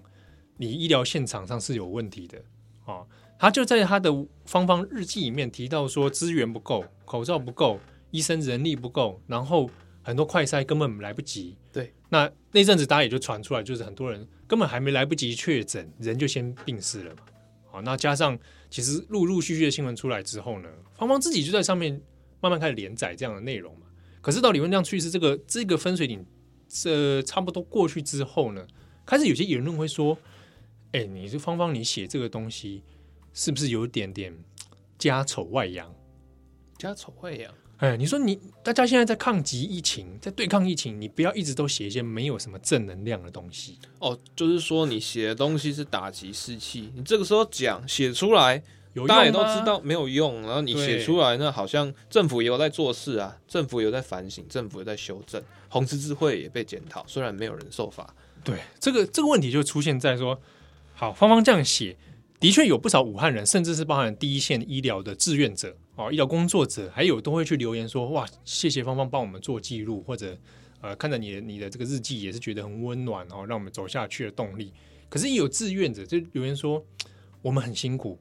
[0.57, 2.39] 你医疗现场上是有问题的
[2.85, 3.07] 啊。
[3.39, 4.11] 他就在他的
[4.47, 7.79] 芳芳日记里面提到说，资源不够，口罩不够，
[8.11, 9.69] 医生人力不够，然后
[10.03, 11.57] 很多快筛根本来不及。
[11.73, 17.23] 对，那那阵子大家也就传出来，就是很多人根本还没来不及确诊，人就先病逝了嘛。
[17.71, 18.39] 好，那加上。
[18.71, 21.93] 其实陆陆续续的新闻出来之后呢，芳芳自己就在上面
[22.41, 23.87] 慢慢开始连载这样的内容嘛。
[24.21, 26.27] 可是到李文亮去世这个这个分水岭，
[26.69, 28.67] 这差不多过去之后呢，
[29.07, 30.19] 开始有些言论会说
[30.95, 32.85] ：“哎，你这芳芳，你写这个东西
[33.33, 34.33] 是不是有点点
[34.97, 35.93] 家丑外扬？
[36.79, 44.17] 家丑外扬。”哎，你说你大家现在在抗击疫情，在对抗疫情，你不要一直都写一些没有什么正能量的东西哦。
[44.37, 48.63] 就是说，你写的东西是打击士气，你这个时候讲写出来，
[49.09, 50.43] 大家也都知道没有用。
[50.43, 58.15] 然后你写出来，那好像政府也有在做事啊，政府也有在反省，政府也在修正，红十字会也被检讨，虽然没有人受罚。
[58.45, 60.41] 对，这个这个问题就出现在说，
[60.97, 61.97] 好，芳芳这样写，
[62.39, 65.77] 的确有不少武汉人，甚至是包含第一线医疗的志愿者。
[65.97, 70.39] 哦，医疗工作者还有都会去留言说，哇，谢谢芳芳帮我们做记录，或者
[70.81, 74.73] 呃，看着你的你的这个日记也是觉得很温暖哦，让我们走下去的动力。
[75.09, 76.85] 可是，也有志愿者就留言说，
[77.43, 78.17] 我们很辛苦，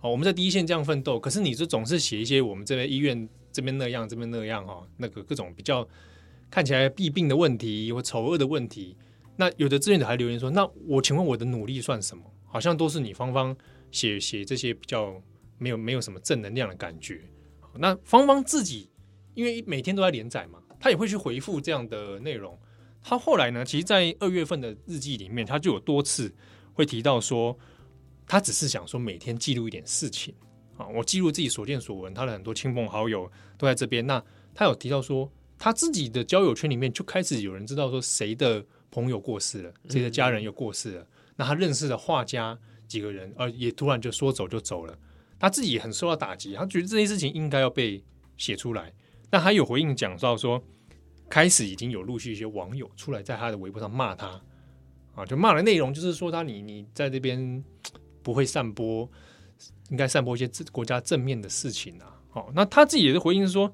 [0.00, 5.86] 哦，我们在第一线这样奋斗，可是你就总是写一些我们这边医院这边那样这边那样哦，那个各种比较
[6.50, 8.96] 看起来弊病的问题或丑恶的问题。
[9.36, 12.24] 那有的志愿者还留言说，那我请问我的努力算什么？
[12.44, 13.56] 好像都是你芳芳
[13.90, 15.22] 写写这些比较。
[15.58, 17.18] 没有没有什么正能量的感觉。
[17.78, 18.90] 那芳芳自己
[19.32, 22.58] 因为每天都在连载嘛，他也会去回复这样的内容。
[23.02, 26.30] 他后来呢，其实，在二月份的日记里面，他就有多次
[26.74, 27.58] 会提到说，
[28.26, 30.34] 他只是想说每天记录一点事情
[30.76, 32.12] 啊，我记录自己所见所闻。
[32.12, 34.06] 他的很多亲朋好友都在这边。
[34.06, 34.22] 那
[34.54, 41.06] 他有提到说，他自己的交友圈里面就开始有人知道说，谁的朋友过世了，自己的家人又过世了。
[41.36, 44.98] 那他认识的画家几个人，呃，也突然就说走就走了。
[45.38, 48.02] 他自己也很受到打击，他觉得这件事情应该要被
[48.36, 48.92] 写出来。
[49.28, 50.62] 但他有回应讲到说，
[51.28, 54.40] 开始已经有陆续一些网友出来在他的微博上骂他
[55.14, 57.62] 啊，就骂的内容就是说他你你在这边
[58.22, 59.08] 不会散播，
[59.90, 62.20] 应该散播一些国家正面的事情啊。
[62.30, 63.70] 好，那他自己也是回应说，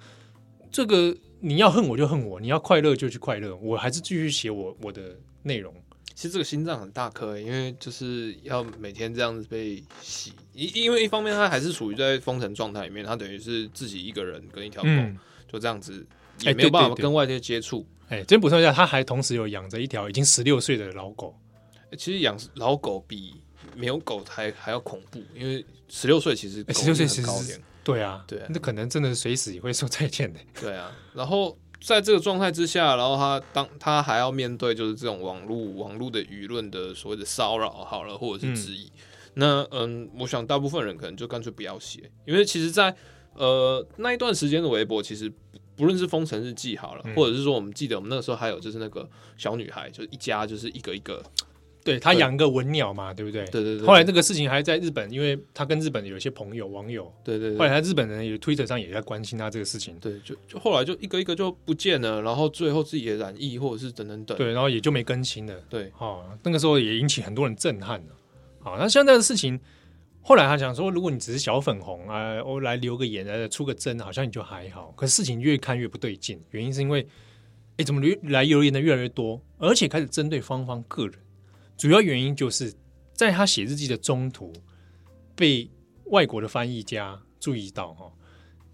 [0.71, 5.75] 这个你要恨我就恨我，你要快乐就去快乐，我还是继续写我我的内容。
[6.15, 15.19] 其实这个心脏很大颗，因为就是要每天这样子被洗，因因为一方面他还是处于在封城状态里面，他等于是自己一个人跟一条狗，嗯、
[15.51, 16.07] 就这样子
[16.43, 17.85] 也没有办法跟外界接触。
[18.09, 21.35] 哎，这边补充一下，他还同时有养着一条已经十六岁的老狗。
[21.99, 23.35] 其实养老狗比
[23.75, 27.27] 没有狗还还要恐怖，因为十六岁其实十六岁其实
[27.85, 30.41] 对啊，对啊，那可能真的随时也会说再见的。
[30.61, 31.59] 对啊，然后。
[31.85, 38.85] 在这个状态之下，然后他当他还要面对就是这种网络网络的舆论的所谓的骚扰，好了，或者是质疑。
[38.85, 39.01] 嗯
[39.35, 42.97] 那嗯，我想大部分人可能就干脆不要写，因为其实在，在
[43.35, 45.29] 呃那一段时间的微博，其实
[45.75, 51.21] 不论是封城日记好了，嗯、或者是说我们记得我们那个时候还有就是那个小女孩，就是一家就是一个一个。
[51.85, 53.45] 对，他养个文鸟嘛，对不对？
[53.47, 53.87] 对对对。
[53.87, 57.59] 后来这个事情还在日本，因为他跟日本有一些朋友网友，对对对。
[57.59, 65.55] 后来他日本人也推特上也在关心他这个事情，对，就就后来就一个一个就不见了，然后最后自己也染疫或者是等等等，对，然后也就没更新了。
[65.69, 68.15] 对，哦，那个时候也引起很多人震撼了。
[68.61, 69.59] 好，那像这样的事情，
[70.21, 74.95] 后来他想说，如果你只是小粉红啊，我来留个言，来出个征，好像你就还好。
[74.97, 77.05] 可是事情越看越不对劲，原因是因为，
[77.79, 81.15] 哎，怎么留来留言的越来越多，而且开始针对芳芳个人。
[81.83, 82.73] 主要原因就是
[83.13, 84.53] 在他写日记的中途，
[85.35, 85.69] 被
[86.05, 88.09] 外国的翻译家注意到哈，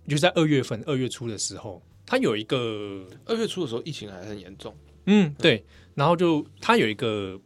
[0.07, 5.64] 就在二月份二月初的时候，他有一个二月初的时候疫情还很严重，嗯，对。
[5.94, 7.40] 然后就他有一个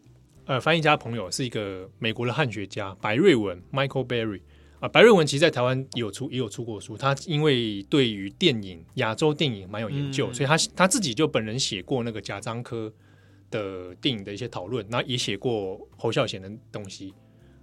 [0.47, 4.41] 呃翻译家朋友是一个美国的汉学家白瑞文 Michael Berry
[4.81, 12.93] 啊，白瑞文其实在台湾也有出也有出过书，他因为对于电影亚洲电影蛮有研究，嗯、所以他他自己就本人写过那个贾樟柯
[13.53, 17.15] 的电影的一些讨论，那也写过侯孝贤的东西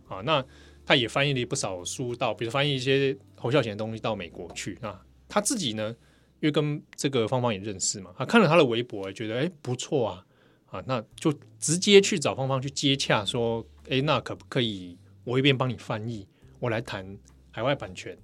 [0.07, 0.41] 啊，那
[0.85, 5.93] 他也翻译了不少书到，比如翻译一些侯孝贤的东西到美国去啊，他自己呢。
[6.41, 10.25] 因为跟这个芳芳也认识嘛，他看了他的微博，觉得哎不错啊，
[10.67, 16.25] 啊，那就直接去找芳芳去接洽，说，哎，那可不可以我一边帮你翻译，
[16.61, 17.05] 我来谈
[17.51, 18.17] 海外版权。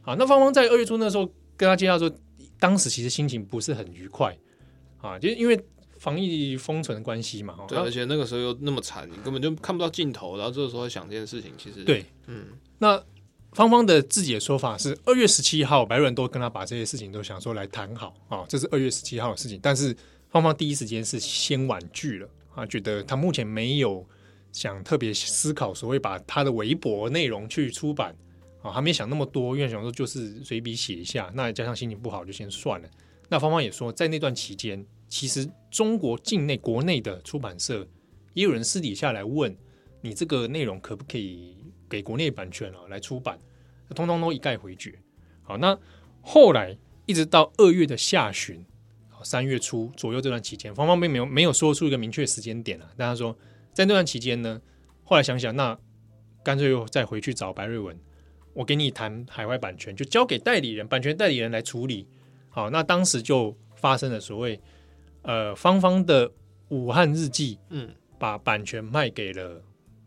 [0.00, 2.10] 啊，那芳芳在二月初那时候跟他接洽说，
[2.58, 4.34] 当时其实心情不是很愉快
[5.02, 5.54] 啊，就是因为
[6.02, 12.46] 防疫封存的关系嘛，对，而且那个时候又那么惨，你根本就看不到尽头，然后这个时候想这件事情，其实对，嗯，
[12.78, 13.02] 那。
[13.52, 19.60] 芳芳的自己的说法是，二月十七号，白润都跟他把这些事情都想说来谈好啊，这是二月十七号的事情。
[19.62, 19.94] 但是
[20.30, 24.02] 芳芳第一时间是先婉拒了啊，觉得他目前没有
[24.52, 28.16] 想特别思考所谓把他的微博内容去出版
[28.62, 32.88] 啊，还没想那么多，因为想说就是随笔写一下，那加上心情不好就先算了。
[33.28, 34.82] 那芳芳也说，在那段期间，
[35.12, 37.86] 其实中国境内国内的出版社
[38.32, 39.54] 也有人私底下来问
[40.00, 41.58] 你这个内容可不可以。
[41.86, 43.38] 给国内版权了来出版，
[43.94, 44.98] 通通都一概回绝。
[45.42, 45.78] 好，那
[46.22, 48.64] 后来一直到二月的下旬，
[49.22, 52.88] 三月初左右这段期间，方方并没有没有说出一个明确时间点啊。
[52.96, 53.36] 但他说，
[53.74, 54.58] 在那段期间呢，
[55.04, 55.78] 后来想想，那
[56.42, 57.94] 干脆又再回去找白瑞文，
[58.54, 62.08] 我给你谈海外版权，就交给代理人，版权代理人来处理。
[62.48, 64.58] 好，那当时就发生了所谓
[65.22, 66.30] 呃芳芳的
[66.68, 69.62] 武汉日记，嗯，把版权卖给了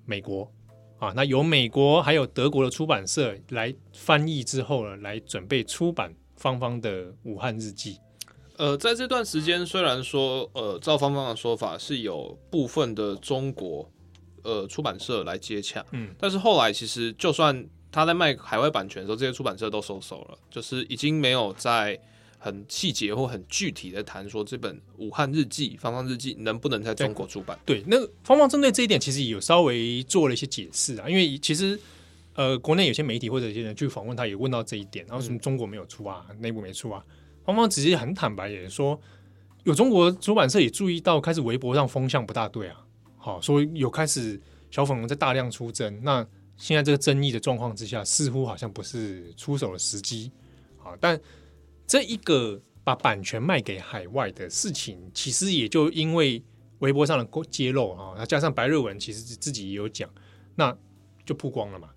[0.05, 0.51] 美国。
[0.97, 7.95] 啊，那由美国还有德国的出版社来翻译之后呢，来准备出版芳芳的《武汉日记》。
[8.57, 13.91] 呃，在这段时间，虽然说，呃，照芳芳的说法是有部分的中国
[14.43, 21.99] 呃出版社来接洽，嗯，但是后来其实就算他在卖海外版权的时候，这些出版社都收手了，就是已经没有在。
[22.45, 27.57] 很细节或很具体的谈说，这本《武汉日记》芳芳日记能不能在中国出版？
[27.65, 31.09] 对，那芳芳针对这一点其实有稍微做了一些解释啊。
[31.09, 31.79] 因为其实
[32.35, 37.03] 呃，国内有些媒体或者一些人去访问他，也问到这一点，然后什么中国没有出啊，内部没出啊。
[37.43, 38.99] 芳芳直接很坦白也说，
[39.63, 42.85] 有中国出版社也注意到，开始微博上风向不大对啊。
[43.17, 45.99] 好，所以有开始小粉红在大量出征。
[46.03, 46.23] 那
[46.57, 50.31] 现在这个争议的状况之下，似乎好像不是出手的时机
[50.83, 51.19] 啊，但。
[51.87, 56.43] 这一个把版权卖给海外的事情，其实也就因为
[56.79, 60.09] 微博上的揭露啊，那加上白瑞文其实自己也有讲，
[60.55, 60.75] 那
[61.25, 61.89] 就曝光了嘛。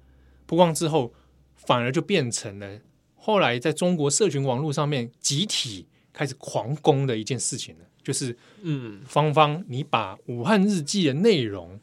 [0.46, 1.12] 曝光之后，
[1.56, 2.80] 反而就变成了
[3.14, 11.80] 后来在中国社群网络上面集体开始狂攻的一件事情了，就是嗯，芳芳，你把《武汉日记》的内容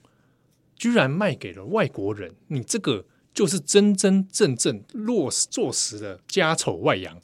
[0.76, 7.20] 居然卖给了外国人，你这个就是真真正正落实坐实了家丑外扬。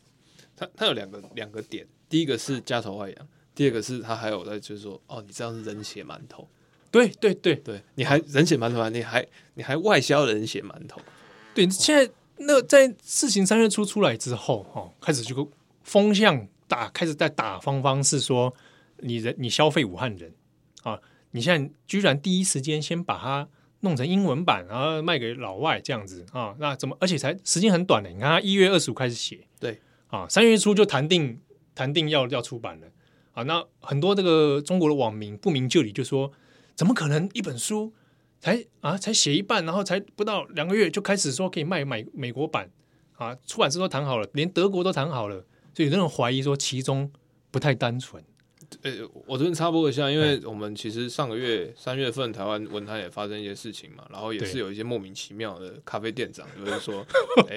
[0.62, 6.48] 他他有两个两个点，第一个是家丑外扬，第二个是他还有在就是说，哦，你这样是人血馒头，
[6.92, 7.56] 对对对。
[7.56, 11.02] 对，你还人血馒头，你还你还外销人血馒头，
[11.56, 18.54] 对，现在那在事情三月初出来之后，哦，开始就个风向打，开始在打方方，是说
[18.98, 20.32] 你人你消费武汉人
[20.84, 21.00] 啊，
[21.32, 23.48] 你现在居然第一时间先把它
[23.80, 29.82] 弄成英文版，然后卖给老外这样子啊，那怎么而且才时间很短的，你看他一月二十五开始写，对。
[30.12, 31.40] 啊，三月初就谈定
[31.74, 32.88] 谈定要要出版了
[33.32, 33.44] 啊！
[33.44, 36.32] 那很多这个中国的网民不明就里，就说
[36.76, 37.94] 怎么可能一本书
[38.40, 42.70] 才啊才写一半，然后才不到两个月就开始说可以卖买美国版
[43.14, 43.36] 啊？
[43.48, 47.10] 出版社都谈好了，连德国都谈好了，所以有人怀疑说其中
[47.50, 48.22] 不太单纯。
[48.84, 57.06] 呃、欸，我这边插播一下，因为我们其实上个月三月份台湾文坛也发生一些事情嘛，然后也是有一些莫名其妙的咖啡店长，就是说，
[57.50, 57.56] 哎、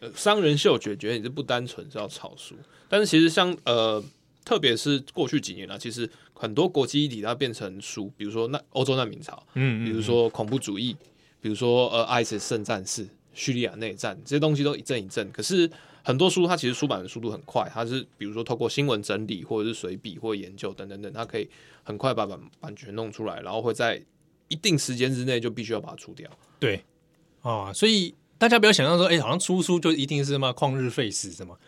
[0.00, 2.54] 欸，商人嗅觉觉得你是不单纯是要炒书，
[2.88, 4.02] 但是其实像呃，
[4.44, 10.96] 特别是过去几年啊，其实很多国际议题它变成书，比如说那欧洲难民潮，嗯，比如说恐怖主义，
[11.40, 15.70] 比如说呃，ISIS 圣战士、叙利亚内战这些东西都一阵一阵，可是。
[16.02, 21.46] 很多书它其实出版的速度很快，它是比如说透过新闻整理或者是随笔或研究等等等，它可以
[21.82, 24.02] 很快把版版权弄出来，然后会在
[24.48, 26.28] 一定时间之内就必须要把它出掉。
[26.58, 26.82] 对，
[27.42, 31.60] 啊，所以大家不要想象说，哎，好像出书就一定是什么旷日费时什么。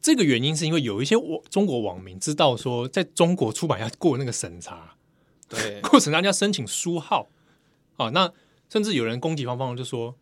[0.00, 4.94] 这个原因是因为有一些网中国网民知道说，在中国出版要过那个审查，
[5.48, 7.28] 对，过审查要申请书号
[7.96, 8.10] 啊。
[8.10, 8.32] 那
[8.70, 10.14] 甚至有人攻击方方，就说，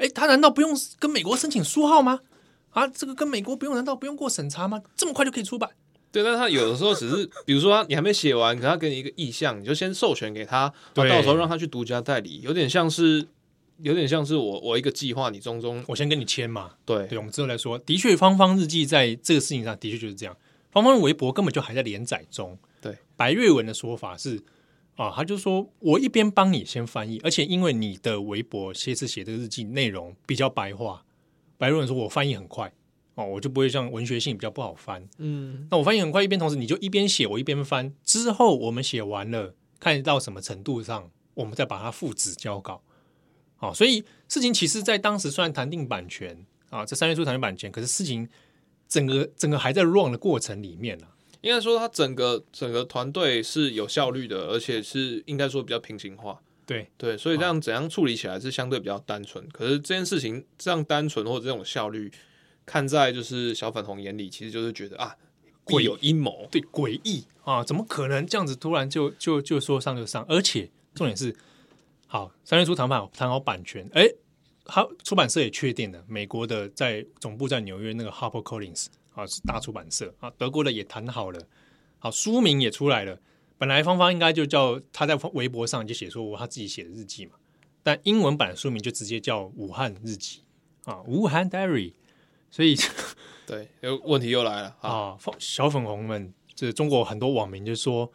[0.00, 2.20] 哎，他难道不用跟美国申请书号吗？
[2.70, 4.82] 啊，这个跟美国不用，难道不用过审查吗？
[4.96, 5.68] 这么快就可以出版？
[6.10, 13.28] 对，但他有的时候只是，比如说他你还没写完，可他给你一个意向，你就先授权给他，对，到时候让他去独家代理，有点像是，
[13.82, 16.70] 有点像是我我一个计划，你中中我先跟你签嘛。
[16.86, 20.34] 对，对，我们之后来说，的确，芳芳日记在这个事情上的确就是这样。
[20.70, 22.56] 芳芳的微博根本就还在连载中。
[22.80, 24.40] 对，白瑞文的说法是
[25.00, 31.06] 啊，他就说我一边帮你先翻译，而且因为你的微博这次写这个日记内容比较白话，
[31.56, 32.70] 白瑞文说我翻译很快。
[33.14, 42.82] 哦，我就不会像文学性比较不好翻，嗯，那我翻译很快，一边同时你就一边写，我一边翻，之后我们写完了，看到什么程度上，我们再把它复制交稿。
[43.56, 48.28] 好，所以事情其实，在当时虽然谈定版权啊，在三月初谈定版权，可是事情
[48.86, 51.12] 整个整个还在 run 的过程里面呢、啊。
[51.42, 56.40] 应该说，他整个整个团队是有效率的，而且是应该说比较平行化。
[56.66, 59.48] 对对，所以这样怎样处理起来是相对比较单纯。
[59.48, 62.12] 可是这件事情这样单纯或者这种效率。
[62.66, 65.16] 看在就是小粉红眼里，其实就是觉得啊，
[65.64, 70.24] 会有阴谋，对，诡异啊，怎么可能这样子突然就就就说上就上？
[70.28, 71.34] 而且重点是，
[72.06, 74.06] 好，三月初谈判谈好版权，哎，
[74.66, 78.86] 好，出版社也确定了，美国的在总部在纽约那个 Harper Collins
[79.20, 81.40] 啊是大出版社啊，德国的也谈好了，
[81.98, 83.20] 好，书名也出来了。
[83.58, 87.32] 本来芳芳应该就叫他在微博上就写说我他自己写的日记嘛，
[87.82, 90.40] 但英文版的书名就直接叫武汉日记
[90.84, 91.92] 啊，武汉 Diary。
[92.52, 92.74] 所以，
[93.46, 95.16] 对，有问题又来了啊！
[95.38, 98.10] 小粉红们，这中国很多网民就说：“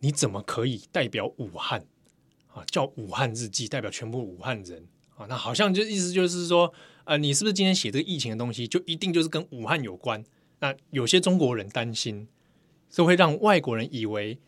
[0.00, 1.86] 你怎么可以代表武汉
[2.52, 2.62] 啊？
[2.66, 4.86] 叫武汉日记，代表全部武汉人
[5.16, 5.24] 啊？
[5.30, 6.66] 那好像就意思就是说，
[7.04, 10.22] 啊、呃，你是不是今天写这个疫情的东西，就一定就是跟武汉有关？
[10.60, 12.28] 那有些中国人担心，
[12.88, 14.38] 就会让外国人以为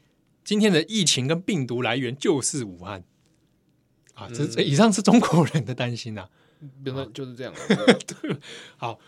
[0.44, 3.04] 今天的疫情跟病毒来源就是武汉
[4.14, 4.28] 啊！
[4.28, 6.28] 这这以上是中国人的担心呐、啊，
[6.84, 7.52] 原来就是这样、
[8.76, 8.98] 好。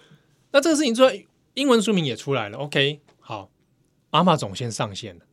[0.51, 2.57] 那这个事情出来，英文书名也出来了。
[2.59, 3.51] OK，好
[4.13, 5.25] ，Amazon 先上线了，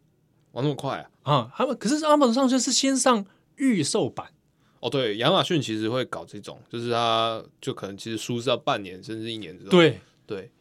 [0.54, 1.32] 玩那么快啊？
[1.32, 3.24] 啊，他们可是 Amazon 上线是先上
[3.58, 4.32] 预售版。
[4.80, 9.70] 哦，对，亚马逊其实会搞这种，就是他就可能其实书是要半年甚至一年之后。
[9.70, 10.52] 对对，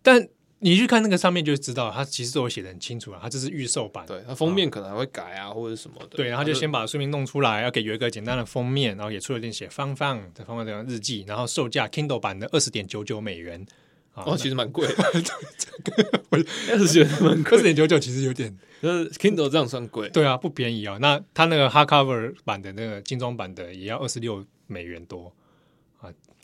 [0.00, 0.26] 但
[0.60, 4.06] 你去看那个上面就知道，它其实都有写的很清楚了，它这是预售版。
[4.06, 6.16] 对，它封面可能还会改啊，或者什么的。
[6.16, 13.66] 对，然后就先把书名弄出来，要给有一个简单的封面，然后也出了点写方方的方方这样日记，然后售价 Kindle 版的二十点九九美元。
[14.14, 20.98] 哦，其实蛮贵 的，这个觉得蛮贵，二十点九九其实有点，就是 Kindle 这样算贵，对啊，不便宜啊、哦。
[21.00, 25.32] 那它那个 Hardcover 版的那个精装版的也要二十六美元多啊，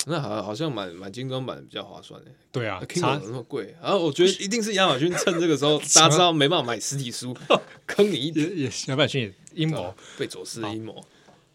[0.08, 2.28] 那好好像买买精装版的比较划算诶。
[2.52, 3.74] 对啊，Kindle 怎么那么贵？
[3.82, 7.36] 然后我觉得一定是亚马逊趁这个时候， 大家知道没办法买实体书，
[7.86, 11.04] 坑你一点，也亚马逊阴谋，贝佐斯的阴谋。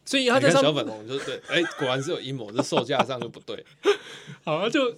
[0.04, 3.66] 所以他在小粉红就是对，哎，果然是有阴谋，这售价上就不对。
[4.44, 4.96] 好，就。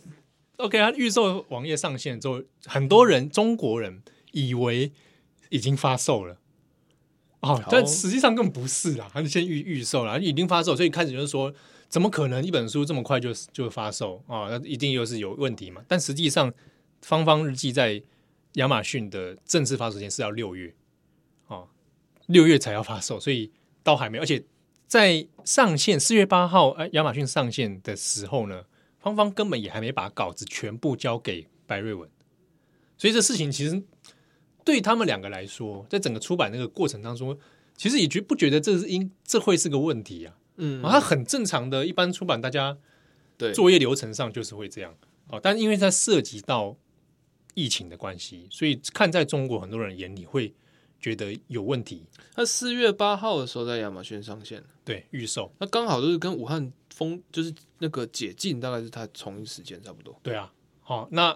[0.57, 4.91] OK，他预售网页上线之后，很多人中国人以为
[5.49, 6.37] 已经发售了，
[7.39, 11.51] 哦，但实际上根本不是啦，他就先预预售了，已经发售，所以开始就是说，
[11.93, 14.49] 怎么可能一本书这么快就就发售啊？
[14.49, 15.83] 那一定又是有问题嘛？
[15.87, 16.51] 但实际上，
[17.03, 18.01] 芳芳日记在
[18.53, 20.73] 亚马逊的正式发售时间是要六月，
[21.45, 21.67] 哦，
[22.25, 23.51] 六月才要发售，所以
[23.83, 24.43] 倒还没，而且
[24.87, 28.63] 在上线四月八号，哎，亚马逊上线的时候呢。
[28.97, 32.09] 芳芳根本也还没把稿子全部交给白瑞文，
[32.97, 33.83] 所以这事情其实
[34.63, 37.37] 对他们两个来说，在整个出版那个过程当中，
[37.75, 40.33] 其实也觉不觉得这是因这会是个问题啊？
[40.57, 42.77] 嗯，它很正常的一般出版，大家
[43.37, 44.95] 对作业流程上就是会这样。
[45.27, 46.75] 哦，但因为它涉及到
[47.53, 50.53] 疫情的关系，所以看在中国很多人眼里会
[50.99, 52.05] 觉得有问题。
[52.35, 56.71] 那四月八号的时候在亚马逊上线，对，预售，那刚好就是跟武汉。
[56.95, 60.15] 封就是那个解禁，大概是它同一时间差不多。
[60.21, 61.35] 对啊，好，那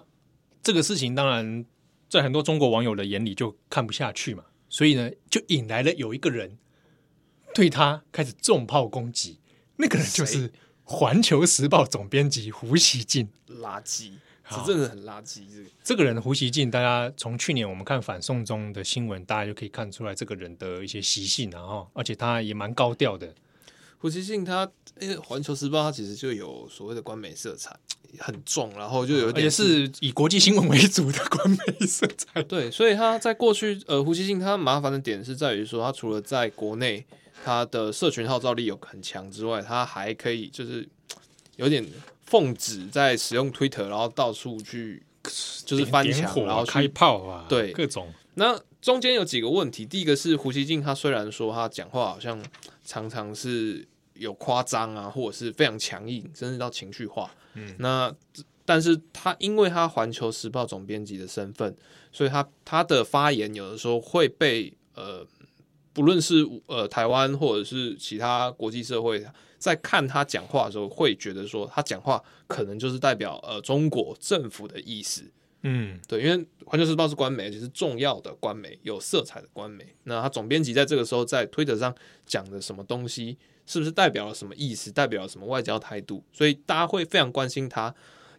[0.62, 1.66] 这个事情当然
[2.08, 6.56] 在很多中国网友的眼里就看不下去嘛，所以呢，就引来了有一个人
[7.54, 9.38] 对他开始重炮攻击。
[9.76, 10.48] 那个人就是
[10.82, 14.12] 《环球时报》总编辑胡锡进，垃圾，
[14.50, 15.42] 这真的很垃圾。
[15.48, 23.34] 这个这个人胡锡进，大家从去年我们看反送中的新闻，大家就可以看出来这个人的一些习性，然后而且他也蛮高调的。
[24.00, 27.76] 胡锡进他，因为《环球时报》他其实就有所谓的官媒色彩
[28.18, 32.40] 很重，然后就有点是，是以国际新闻为主的官媒色彩。
[32.44, 37.04] 对，所以他在过去，呃，胡锡进他麻烦的点是在于说，他除了在国内
[37.44, 40.88] 他的社群号召力有很强之外，他还可以就是
[41.56, 41.84] 有点
[42.22, 45.02] 奉旨在使用 Twitter，然后到处去
[45.64, 48.12] 就是翻墙，然后开炮啊，对，各种。
[48.34, 52.42] 那中间有几个问题，第一个是胡锡进他虽然说他讲话好像。
[52.84, 57.30] 常常是有夸张啊，或者是非常强硬，甚至到情绪化。
[57.52, 58.10] 嗯，那
[58.64, 61.76] 但是他因为他环球时报总编辑的身份，
[62.10, 65.22] 所以他他的发言有的时候会被呃，
[65.98, 69.20] 不论是呃台湾或者是其他国际社会，
[69.58, 75.24] 在看他讲话的时候，会觉得说他讲话可能就是代表呃中国政府的意思。
[75.62, 79.84] 嗯，对，因为环球时报是官媒，而且是重要的官媒，有色彩的官媒。
[80.04, 81.92] 那他总编辑在这个时候在推特上
[82.24, 83.36] 讲的什么东西，
[83.66, 86.22] 是不是代表了什么意思，代表了什么外交态度？
[86.32, 87.92] 所以大家会非常关心他。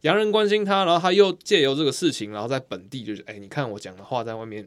[0.03, 4.65] 洋人关心他，然后他又借由这个事情，然后在本地就是，哎，你看我讲的话在外面，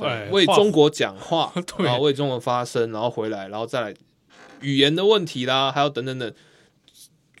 [0.00, 3.94] 对，为中国讲话，然后为中国发声，然后回来，然后再来
[4.60, 6.34] 语言的问题啦，还有等等等，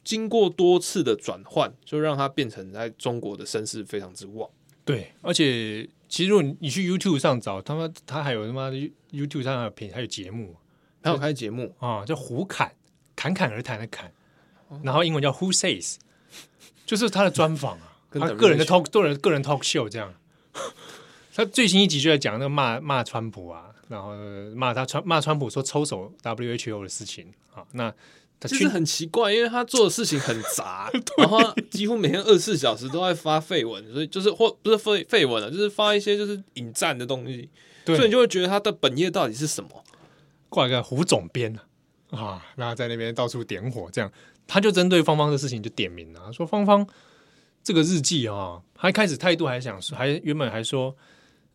[0.04, 4.48] 经过多次的转换，就让他变成在中国的声势非常之旺。
[4.84, 8.76] 对，而且其实如果你去 YouTube 上找他们，他还有他妈的
[9.12, 10.56] YouTube 上还有片，还有节目，
[11.02, 12.72] 还有开节目啊，叫胡侃，
[13.14, 14.12] 侃侃而谈的侃，
[14.82, 15.96] 然后英文叫 Who Says。
[16.86, 20.12] 就是他的专访啊，他个人的 talk，个人个人 talk show 这样。
[21.40, 24.14] 他最新一集就在讲那个骂骂川普啊，然后
[24.54, 27.64] 骂他川骂川普说抽手 WHO 的事情啊。
[27.72, 27.90] 那
[28.38, 37.48] 他其实很奇怪，因为他做的事情很杂， 然后他几乎每天二十四小时都在发废文，所以就是或不是废废文了，就是发一些就是引战的东西。
[37.86, 39.70] 所以你就会觉得他的本业到底是什么？
[40.48, 41.58] 挂一个胡总编
[42.10, 44.12] 啊，那在那边到处点火这样。
[44.46, 46.86] 他就针对芳芳的事情就点名了，说芳芳
[47.62, 50.96] 这个日记啊，他一开始态度还想说，还原本还说，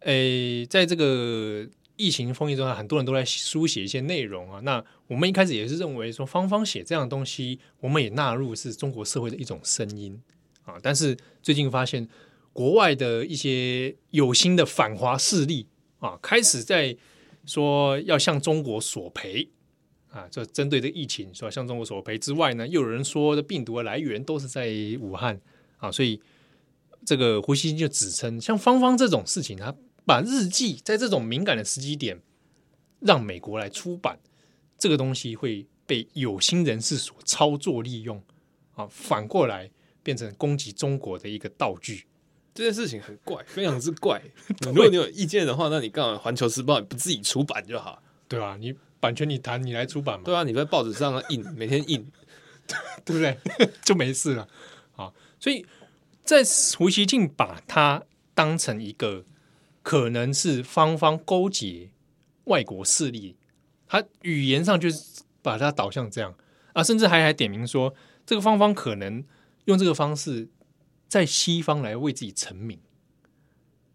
[0.05, 4.59] 诶，在这个疫情封印中啊，很多人都在书写一些内容啊。
[4.61, 10.21] 那我们一开始也是认为说，芳芳写这样的东西，我们也纳入是中国社会的一种声音
[10.63, 10.75] 啊。
[10.81, 12.07] 但是最近发现，
[12.53, 15.65] 国外的一些有心的反华势力
[15.99, 16.95] 啊，开始在
[17.45, 19.49] 说要向中国索赔。
[20.11, 21.49] 啊，这针对这疫情是吧？
[21.51, 25.37] 向中国索赔之外呢，又有人说的病毒的来源都是在武汉
[25.75, 26.21] 啊，所以
[27.05, 29.75] 这个胡锡进就指称，像芳芳这种事情，他
[30.05, 32.21] 把日记在这种敏感的时机点
[32.99, 34.19] 让美国来出版，
[34.77, 38.21] 这个东西会被有心人士所操作利用
[38.75, 39.69] 啊，反过来
[40.03, 42.05] 变成攻击中国的一个道具。
[42.53, 44.21] 这件事情很怪，非常之怪。
[44.65, 48.57] 如果你有意见的话，那你干嘛《环球时报》你不自己出版就好，对吧？
[48.57, 48.73] 你。
[48.97, 50.23] 版权你谈，你来出版嘛？
[50.25, 52.11] 对啊，你在报纸上印，每天印，
[53.05, 53.37] 对不对？
[53.85, 54.47] 就没事了。
[54.93, 55.63] 好，所以
[56.23, 56.41] 在
[56.75, 58.03] 胡锡进把它
[58.33, 59.23] 当成一个
[59.85, 61.91] 可能是芳芳勾结
[62.45, 63.37] 外国势力，
[63.85, 66.33] 他语言上就是把它导向这样
[66.73, 67.93] 啊，甚至还还点名说，
[68.25, 69.23] 这个芳芳可能
[69.65, 70.49] 用这个方式
[71.07, 72.79] 在西方来为自己成名。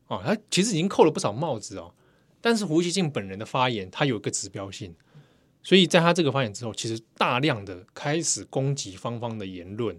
[0.06, 1.92] 哦，他其实已经扣了不少帽子哦。
[2.40, 4.94] 但是胡锡进本人的发言，他有一个指标性，
[5.60, 9.98] 所以在他这个发言之后，其实大量的开始攻击芳芳的言论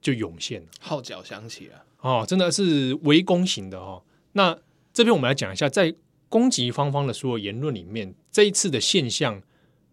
[0.00, 4.02] 就涌现了，号角响起了哦，真的是围攻型的哦。
[4.32, 4.58] 那
[4.92, 5.94] 这边我们来讲一下，在
[6.28, 9.42] 攻击芳芳的所有言论里面，这一次的现象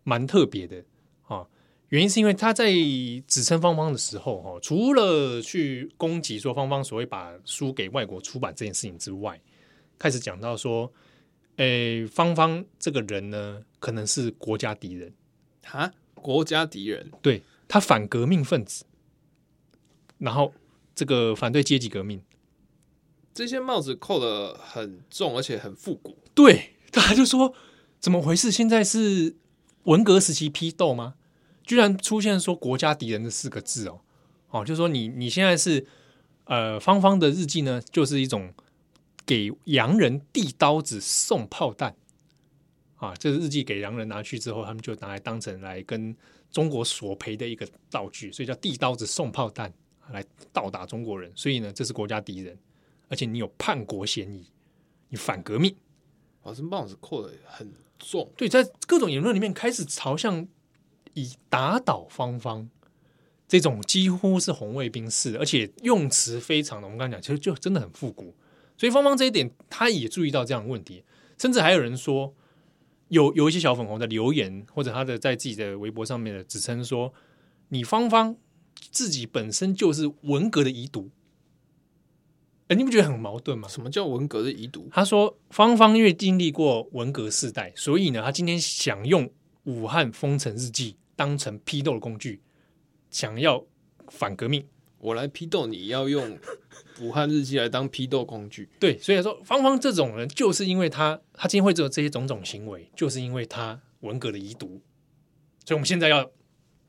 [0.04, 0.80] 蛮特别的
[1.24, 1.48] 啊、哦。
[1.90, 2.72] 原因是因为他在
[3.28, 9.40] 指称芳芳的时候，哈、哦，除了去攻击说芳芳所谓把书给外国出版这件事情之外，
[9.98, 10.92] 开始讲到说。
[11.62, 15.12] 诶，芳芳这个人呢，可能是国家敌人
[15.66, 15.92] 啊！
[16.16, 18.86] 国家敌人，对，他反革命分子，
[20.20, 20.54] 然后
[20.96, 22.22] 这个反对阶级革命，
[23.34, 26.18] 这些帽子扣的很重，而且很复古。
[26.34, 27.54] 对，他就说
[28.00, 28.52] 怎么回事？
[28.52, 29.36] 现在是
[29.84, 31.16] 文革时期批斗吗？
[31.64, 34.02] 居然出现说国家敌人的四个字哦
[34.50, 35.86] 哦，就说你你现在是
[36.46, 38.54] 呃，芳芳的日记呢，就是一种。
[39.26, 41.96] 给洋人递刀子送炮弹
[42.96, 43.14] 啊！
[43.14, 46.16] 这个日记给洋人拿去之后，他们就拿来当成来跟
[46.50, 49.72] 中国索赔的一个道具，所以叫递刀子送炮弹
[50.10, 51.32] 来倒打中国人。
[51.36, 52.58] 所以呢，这是国家敌人，
[53.10, 54.50] 而且你有叛国嫌疑，
[55.10, 55.76] 你反革命。
[56.44, 58.32] 哦，这帽子扣的很重。
[58.38, 60.48] 对，在各种言论里面开始朝向
[61.14, 62.70] 以打倒芳芳
[63.48, 68.34] 这种几乎是红卫兵式的，而且用词非常的，我们刚才讲，其实就真的很复古。
[68.78, 71.04] 所以芳芳这一点，他也注意到这样的问题，
[71.38, 72.34] 甚至还有人说，
[73.10, 77.14] 有有一些小粉红的留言，或者他的在自己的微博上面的指称说，
[77.68, 78.38] 你芳芳
[78.92, 81.10] 自己本身就是文革的遗毒，
[82.70, 83.68] 哎，你不觉得很矛盾吗？
[83.68, 84.88] 什么叫文革的遗毒？
[84.92, 89.28] 他说芳芳因为经历过文革世代，所以呢，他今天想用
[89.64, 92.42] 武汉封城日记当成批斗的工具，
[93.10, 93.66] 想要
[94.08, 94.64] 反革命。
[95.00, 96.38] 我来批斗你，要用
[97.02, 98.70] 武汉日记来当批斗工具。
[98.80, 104.80] 对，所以说芳芳这种人，就是因为他，他今天会做这些种种行为，就是因为他文革的遗毒。
[105.66, 106.30] 所以我们现在要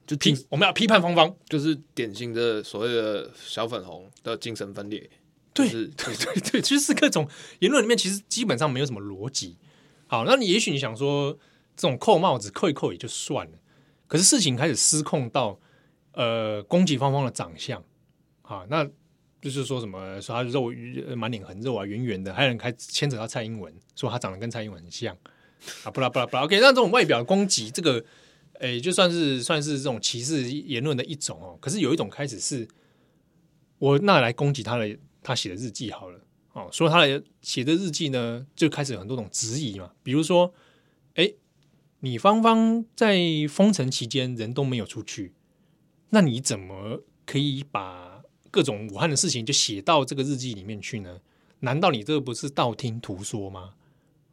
[0.06, 5.08] 就批我们要批判芳芳，就是典型的所谓的小粉红的精神分裂。
[5.52, 7.28] 对，就是、对对对，就是各种
[7.58, 9.56] 言论里面其实基本上没有什么逻辑。
[10.06, 11.32] 好，那你也许你想说
[11.76, 13.58] 这种扣帽子扣一扣也就算了，
[14.06, 15.58] 可是事情开始失控到
[16.12, 17.82] 呃攻击芳芳的长相
[18.42, 18.84] 啊，那
[19.40, 20.72] 就是说什么说他肉
[21.16, 25.16] 满脸横肉啊，圆圆的，还有人开始牵扯到蔡英文，说他长得跟蔡英文很像
[25.82, 26.44] 啊，不啦不啦不啦。
[26.44, 28.04] OK，那这种外表攻击，这个
[28.60, 31.58] 诶就算是算是这种歧视言论的一种哦。
[31.60, 32.68] 可是有一种开始是
[33.78, 34.96] 我那来攻击他的。
[35.22, 36.20] 他写的日记好了，
[36.52, 40.52] 哦，说他的写的日记呢，就开始有很多种质疑嘛，比如说，
[41.14, 41.32] 哎，
[42.00, 45.34] 你芳芳在封城期间人都没有出去，
[46.10, 51.20] 那你怎么可以把各种武汉的事情就写到这个日记里面去呢？
[51.60, 53.74] 难道你这个不是道听途说吗？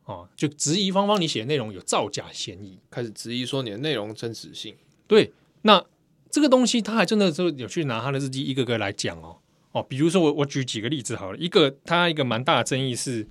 [0.06, 4.74] 哦，就质疑芳芳你写的内容有造假嫌疑，开始质疑说你的内容真实性。
[5.06, 5.34] 对，
[5.64, 5.86] 那
[6.32, 9.40] 这个东西他还真的就有去拿他的日记一个个来讲哦。
[9.78, 13.28] 哦，比如说我我举几个例子好了，一个他一个蛮大的争议是，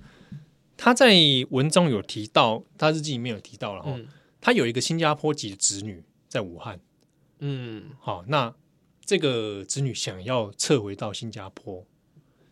[0.77, 1.13] 他在
[1.49, 4.07] 文中有提到，他日记里面有提到了哈，嗯、
[4.39, 6.79] 他有一个新加坡籍的子女在武汉，
[7.39, 8.55] 嗯，好，那
[9.03, 11.85] 这个子女想要撤回到新加坡，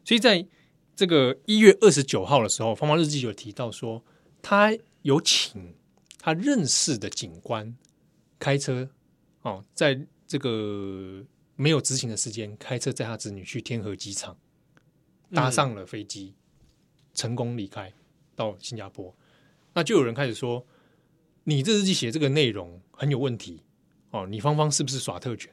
[0.04, 0.46] 所以在
[0.94, 4.04] 这个一月二十九号的时候，芳芳日记有提到说，
[4.42, 5.74] 他有请
[6.20, 7.74] 他认识的警官
[8.38, 8.90] 开车
[9.44, 11.24] 哦，在这个。
[11.56, 14.38] 没有执行的时间，开车载他子女去天河机场，
[15.32, 16.70] 搭上了飞机，嗯、
[17.14, 17.94] 成功离开
[18.36, 19.16] 到新加坡。
[19.74, 20.66] 那就有人开始说
[21.46, 23.64] ：“你这日记写这个内容很有问题
[24.12, 25.52] 哦，你芳芳是不是耍特权？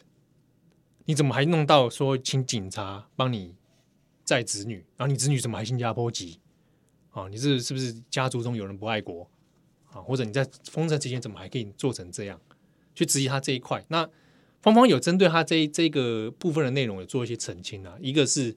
[1.05, 3.55] 你怎么还弄到说请警察帮你
[4.25, 4.85] 载子女？
[4.97, 6.41] 然后你子女怎么还新加坡籍？
[7.13, 9.31] 哦，你这是不是家族中有人不爱国
[9.93, 10.01] 啊？
[10.01, 12.41] 或者你在封城期间怎么还可以做成这样？
[12.95, 13.85] 去质疑他这一块？
[13.89, 14.09] 那？”
[14.63, 18.57] 芳芳有针对他这这个部分的内容有做一些澄清啊，一个是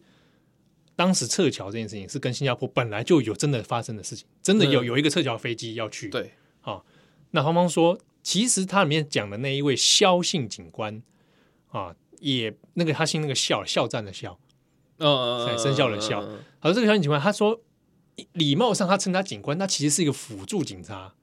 [0.95, 6.09] 当时撤侨这件事情是跟新加坡本来就有真的发生的事情，真的有有一个撤侨飞机要去。
[6.09, 6.85] 对，好，
[7.31, 11.01] 那芳芳说，其实他里面讲的那一位肖姓警官
[11.69, 14.39] 啊，也那个他姓那个肖，肖战的肖，
[14.99, 16.21] 嗯，生肖的肖。
[16.59, 17.59] 好，这个萧姓警官他说，
[18.33, 21.15] 礼貌上他称他警官，他其实是一个辅助警察，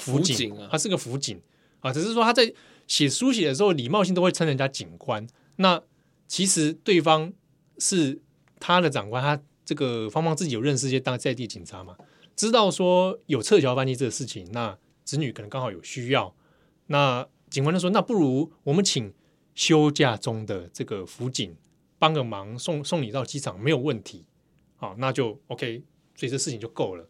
[0.00, 1.38] 辅警，他是个辅警
[1.80, 2.50] 啊，只是说他在。
[2.92, 5.26] 写书写的时候，礼貌性都会称人家警官。
[5.56, 5.82] 那
[6.28, 7.32] 其实对方
[7.78, 8.20] 是
[8.60, 11.96] 他的长官，他这个芳芳自己有认识一些当在地警察嘛，
[12.36, 16.34] 知道说有撤侨班机这个事情，那子女可能刚好有需要。
[16.88, 19.10] 那警官就说：“那不如我们请
[19.54, 21.56] 休假中的这个辅警
[21.98, 24.26] 帮个忙，送送你到机场没有问题。”
[24.76, 25.82] 好，那就 OK，
[26.14, 27.08] 所以这事情就够了。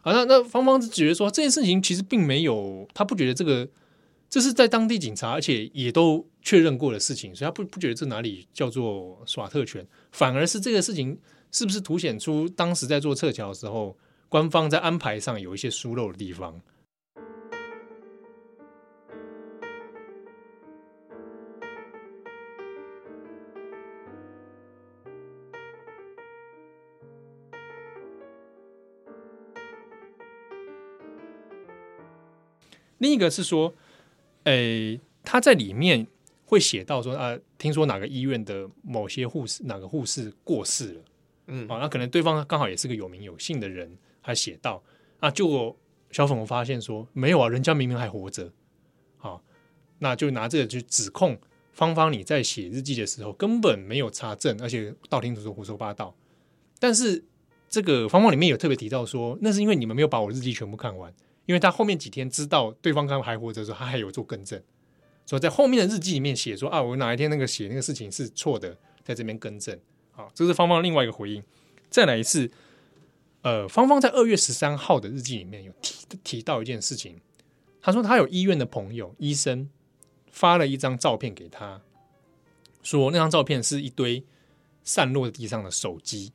[0.00, 3.68] 好，那那芳芳是觉得说这件事情其实并没有，他不觉得这个。
[4.34, 11.16] 这是在当地警察，而且也都确认过的事情，所以他不不觉得这哪里叫做耍特权，反而是这个事情
[11.52, 13.96] 是不是凸显出当时在做撤侨的时候，
[14.28, 16.60] 官方在安排上有一些疏漏的地方。
[32.98, 33.72] 另一个是说。
[34.44, 36.06] 诶，他在里面
[36.44, 41.00] 会写到说啊，听说哪个医院的某些护士，哪个护士过世了，
[41.46, 44.82] 嗯，啊，那可能对方刚好也是个有名有姓的人，还写到
[45.20, 45.76] 啊，就
[46.10, 48.52] 小粉红发现说没有啊，人家明明还活着，
[49.16, 49.42] 好，
[49.98, 51.38] 那就拿这个去指控
[51.72, 56.14] 芳芳，你在写日记的时候根本没有查证，而且道听途说胡说八道。
[56.78, 57.24] 但是
[57.70, 61.12] 这个芳芳里面有特别提到说，那是因为你们没有把我日记全部看完。
[61.46, 64.62] 因为他后面几天知道对方刚还活着的时候，他还有做更正，
[65.26, 69.78] 所以在后面的日记里面写说啊，我哪一天那个写那个事情是错的，在这边更正。
[70.12, 71.42] 好，这是芳芳另外一个回应。
[71.90, 72.50] 再来一次，
[73.42, 77.20] 呃，芳芳在二月十三号的日记里面有提提到一件事情，
[77.80, 79.68] 他说他有医院的朋友医生
[80.30, 81.82] 发了一张照片给他，
[82.82, 84.24] 说那张照片是一堆
[84.82, 86.32] 散落地上的手机，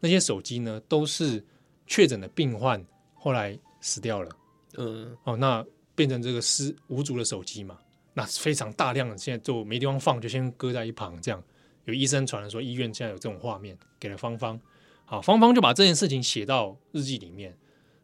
[0.00, 1.44] 那些手机呢都是
[1.86, 2.84] 确诊的病患
[3.14, 4.30] 后来死掉了。
[4.76, 5.64] 嗯，哦，那
[5.94, 7.78] 变成这个失无主的手机嘛，
[8.14, 11.20] 那非常大量的，现在就没地方放，就先搁在一旁。
[11.20, 11.42] 这样
[11.84, 14.60] 有医生传来说，医院现在有这种画面，给了芳芳。
[15.04, 17.56] 好，芳芳就把这件事情写到日记里面，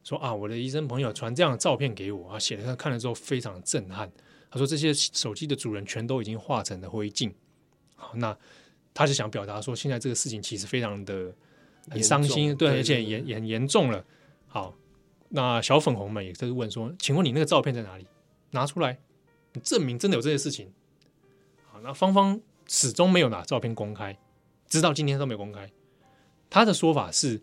[0.02, 4.10] 说啊，我的医生朋友传这样的照片给我啊，写了他看了之后非常震撼。
[4.50, 7.32] 他说这些手机的主人全都已经化成了灰烬。
[7.94, 8.36] 好，那
[8.94, 11.34] 他就想表达说，现在这个事情其实非常的
[11.90, 14.02] 很伤心，对，而且严也很严重了。
[14.46, 14.74] 好。
[15.34, 18.06] 那小粉红们也在问说：“请问你那个照片在哪里？
[18.50, 18.98] 拿出来，
[19.54, 20.70] 你证明真的有这些事情。”
[21.72, 24.18] 好那芳芳始终没有拿照片公开，
[24.68, 25.70] 直到今天都没有公开。
[26.50, 27.40] 他的说法是，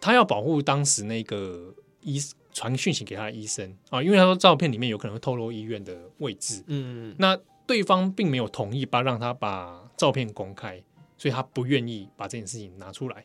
[0.00, 2.20] 他要保护当时那个医
[2.52, 6.64] 传讯息给他的医生啊，因为他说照片里面有可能会透露医院的位置。
[6.66, 10.82] 嗯，那对方并没有同意把让他把照片公开，
[11.16, 13.24] 所以他不愿意把这件事情拿出来。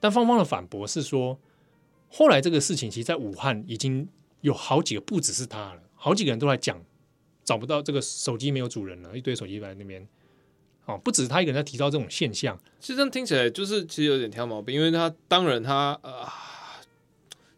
[0.00, 1.38] 但芳芳的反驳是说，
[2.16, 4.08] 后来这个事情其实在武汉已经
[4.42, 6.80] 有好几个，不只是他了，好几个人都在讲
[7.42, 10.06] 找不到这个手机没有主人了，一堆手机在那边。
[10.86, 16.28] 哦，不只是他一个人在提到这种现象，其实这样听起来就是其实有点挑毛病，因为他当然他呃，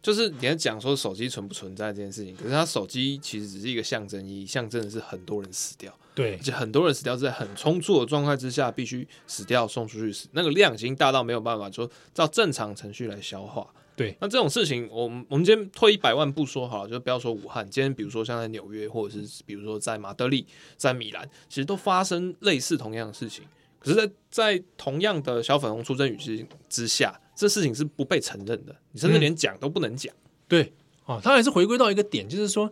[0.01, 13.69] 就是你在讲说手机存不存在这件事情，可是他手机其实只是一个象征意义，象征的是很多人死掉，对，而且很多人死掉是在很匆促的状态之下必须死掉送出去死，那个量已经大到没有办法说照正常程序来消化。
[13.97, 23.43] 对，那这种事情，我们我们今天退一百万步说好了，就不要说武汉，今天比如说像在纽约，或者是比如说在马德里、在米兰，其实都发生类似同样的事情。
[23.79, 24.13] 可是在，在
[24.59, 30.15] 在同样的小粉红出征语气之下，这事情是不被承认的，你甚至连讲都不能讲。
[30.15, 30.73] 嗯、对，
[31.07, 32.71] 啊，他还是回归到一个点，就是说，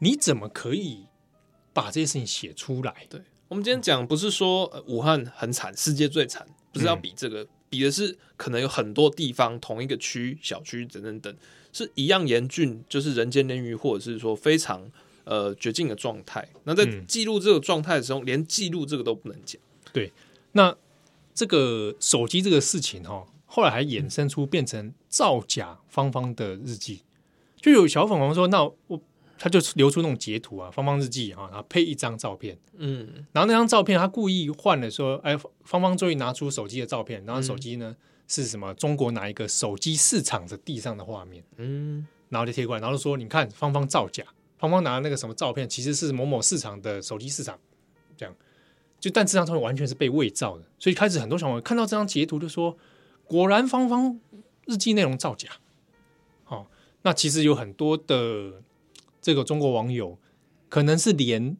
[0.00, 1.06] 你怎么可以
[1.72, 3.06] 把这些事情写出来？
[3.08, 7.42] 对，我们今天讲不是说、呃、武汉很惨，世界最惨，不是要比这个。
[7.42, 11.36] 嗯比的是可能有很多地方同一个区小区等等等
[11.72, 14.90] 是一样严峻，就是人间炼狱，或者是说非常
[15.24, 16.48] 呃绝境的状态。
[16.64, 19.60] 那在记录这个状态的时候，嗯、连记录这个都不能讲。
[19.92, 20.12] 对，
[20.52, 20.76] 那
[21.34, 27.02] 这个手机这个事情哈，后来还衍生出变成造假芳芳的日记，
[27.56, 29.00] 就有小粉红说：“那我。”
[29.38, 38.74] 他就流出那种截图啊，芳芳日记啊，然后配一张照片，嗯，然后那张照片他故意换了说，哎，芳芳终于拿出手机的照片，然后手机呢、嗯、是什么？
[38.74, 44.24] 中国哪一个手机市场的地上的画面，嗯，然后就贴过来，然后就说你看芳芳造假，
[44.58, 47.56] 芳芳拿那个什么照片其实是某某市场的手机市场，
[48.16, 48.34] 这样，
[48.98, 52.76] 就但这张照片完全是被伪造的，所以开始很多小朋友看到这张截图就说，
[53.24, 54.18] 果然芳芳
[54.66, 55.48] 日记内容造假，
[56.42, 56.66] 好、哦，
[57.02, 58.62] 那其实有很多的。
[59.28, 60.18] 这个中国网友
[60.70, 61.54] 可能是连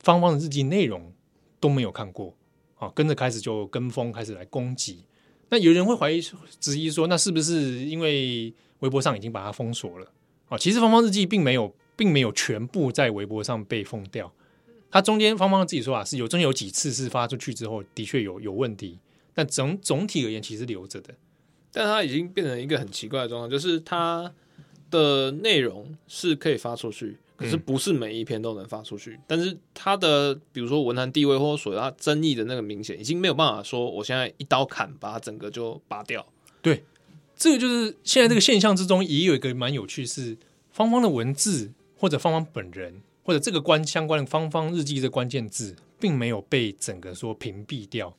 [0.00, 1.12] 芳芳的日记内容
[1.60, 2.36] 都没有看过
[2.74, 5.04] 啊，跟着开始就跟风开始来攻击。
[5.48, 6.20] 那有人会怀疑
[6.58, 10.10] 质疑说，那是不是因为微博上已经把它封锁了
[10.48, 10.58] 啊？
[10.58, 14.32] 其实芳芳日记并没有，并没有全部在微博上被封掉。
[14.90, 18.98] 它中间芳芳自己说啊，是有中间有几次是发出去之后的确有有问题，
[19.32, 21.14] 但总总体而言其实留着的。
[21.70, 24.34] 但它已经变成一个很奇怪的状况，就是它。
[24.94, 29.14] 的内容是可以发出去，可是不是每一篇都能发出去。
[29.14, 36.24] 嗯、但是它的，比如说文坛地位或者所谓它争议的那个明显，已经没有办法说，我现在一刀砍把它整个就拔掉。
[36.62, 36.84] 对，
[37.36, 40.36] 这个就是现在这个现象之中，也有一个蛮有趣是，
[40.70, 48.16] 芳芳的文字或者芳芳本人或者这个关相关的芳芳日记的关键字，并没有被整个说屏蔽掉。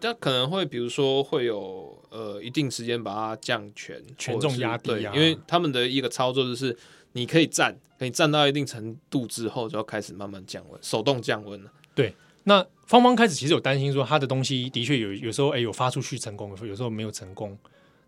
[0.00, 6.76] 他可能会，比如说会有呃一定时间把它降权，权重压低啊，因为他们的一个操作就是，
[7.12, 11.70] 你可以站，可以站到一定程度之后，就要开始慢慢降温，手动降温了。
[11.94, 12.12] 对，
[12.44, 17.56] 那芳芳开始其实有担心说，他的东西的确有有时候哎有发出去成功，有时候没有成功。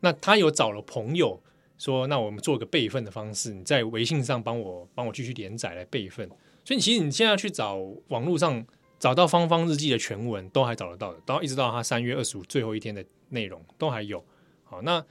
[0.00, 1.40] 那他有找了朋友
[1.78, 6.28] 说，那我们做一个备份的方式，你在微信上帮我帮我继续连载来备份。
[6.64, 7.76] 所以其实你现在去找
[8.08, 8.66] 网络上。
[9.02, 14.24] 找到芳芳日记的全文都还找得到的，到一直到他三月二十五最后一天的内容都还有。
[14.62, 15.04] 好，那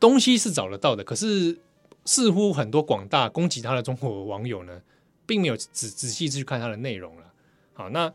[0.00, 1.60] 东西是找得到的，可是
[2.06, 4.80] 似乎很多广大攻击他的中国网友呢，
[5.26, 7.34] 并没有仔仔细去看他的内容了。
[7.74, 8.08] 好，那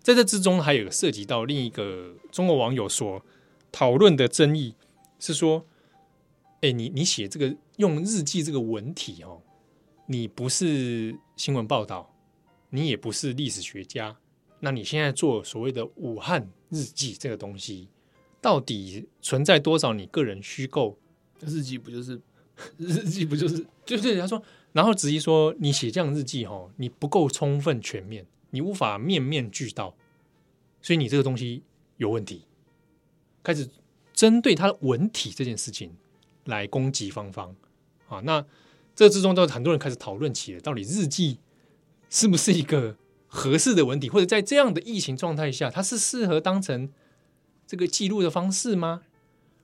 [0.00, 3.24] 在这之中还有涉及到另一个中国网友所
[3.70, 4.74] 讨论的争议
[5.20, 5.64] 是说，
[6.60, 9.42] 哎，你你写这个用日记这个文体哦，
[10.08, 12.12] 你不是新闻报道，
[12.70, 14.16] 你也不是历史学家。
[14.60, 17.88] 那你现在做所谓的武汉日记这个东西，
[18.40, 20.98] 到底存在多少你个人虚构？
[21.40, 22.20] 日记不就是
[22.78, 23.66] 日记不就是？
[23.84, 24.42] 对对，他说，
[24.72, 29.94] 然后质疑说你写这样日记哈，你不够充分全面，你无法面面俱到，
[30.80, 31.62] 所以你这个东西
[31.98, 32.46] 有问题。
[33.42, 33.68] 开始
[34.14, 35.94] 针对他的文体这件事情
[36.44, 37.54] 来攻击芳芳
[38.08, 38.42] 啊，那
[38.94, 41.38] 这之中都很多人开始讨论起了，到底日记
[42.08, 42.96] 是不是一个？
[43.34, 46.88] 合适的文体，或者在这样的疫情状态下，它是适合当成
[47.66, 49.02] 这个记录的方式吗？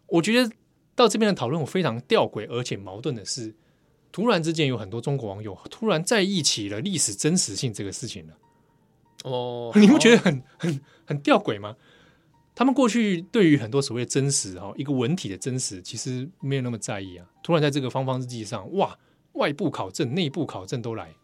[0.09, 0.53] 我觉得
[0.97, 3.55] 到这边的讨论，我非常吊诡而且矛盾的是，
[4.11, 8.35] 突然之间有很多中国网友突然在意起了历史真实性这个事情了。
[9.23, 11.77] 哦， 你不觉得很很很吊诡吗？
[12.57, 17.25] 他们过去对于很多所谓真实哈，一个文体的真实，其实没有那么在意啊。
[17.43, 18.99] 突然在这个方方日记上，哇，
[19.35, 21.15] 外部考证、内部考证都来。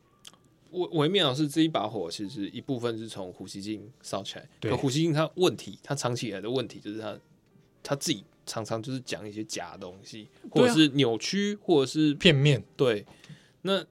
[0.71, 4.49] 微微妙的是这一把火，其实一部分是从胡锡进烧起来。
[4.61, 7.19] 对，可胡锡进他问题，他长期以来的问题就是他
[7.83, 12.63] 他自己常常就是讲一些假东西，或者是扭曲，啊、或者是片面。
[12.77, 13.05] 对，
[13.63, 13.85] 那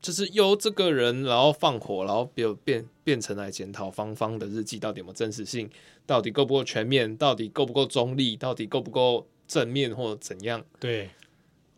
[0.00, 5.68] 就是由这个人然后放火，然后变变变成来检讨芳芳的日记到底有没有真实性，
[6.04, 10.64] 到底够不够全面，到底够不够中立，到底够不够正面或者怎样？
[10.78, 11.10] 对，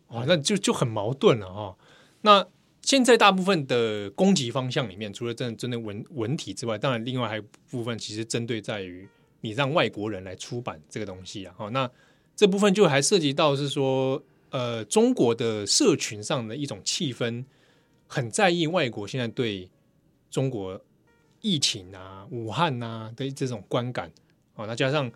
[0.07, 1.77] 哦，那就就很矛盾了哈、哦。
[2.21, 2.45] 那
[2.89, 9.07] 现在大部分的攻击方向里面，除了针针对文文体之外，当然另外还有部分其实针对在于
[9.41, 11.53] 你让外国人来出版这个东西啊。
[11.55, 11.87] 好，那
[12.35, 14.19] 这部分就还涉及到是说，
[14.49, 17.45] 呃，中国的社群上的一种气氛，
[18.07, 19.69] 很在意外国现在对
[20.31, 20.81] 中国
[21.41, 24.11] 疫情啊、武汉啊的这种观感。
[24.55, 25.11] 啊，那加上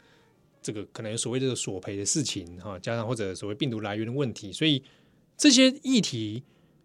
[0.62, 4.84] 这个可能有所谓这个索赔的事情哈，加上或者所谓病毒来源的问题，所以
[5.36, 6.44] 这些议题。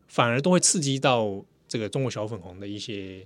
[0.08, 3.24] 反而都会刺激到这个中国小粉红的一些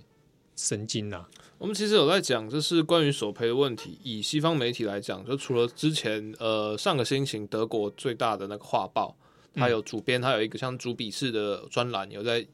[0.55, 1.29] 神经呐、啊。
[1.57, 3.97] 我们其实有在讲，就是关于索赔的问题。
[4.03, 9.15] 以西方媒体来讲，就除了之前呃上个星期德国最大的那个画报，
[9.53, 12.45] 它有主编，它有一个像主笔式的专栏，有在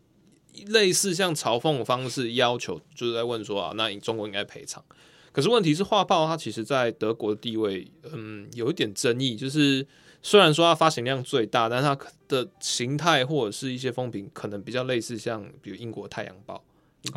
[0.67, 4.83] 类似像嘲讽的方式要求，就是在问说啊，那中国应该赔偿。
[5.31, 9.87] 可是问题是，画报它其实在德国的地位，嗯，有一点争议，就是。
[10.21, 11.97] 虽然说它发行量最大，但它
[12.27, 16.63] 的形态或者是一些风评可能比较类似，像比如英国《太阳报》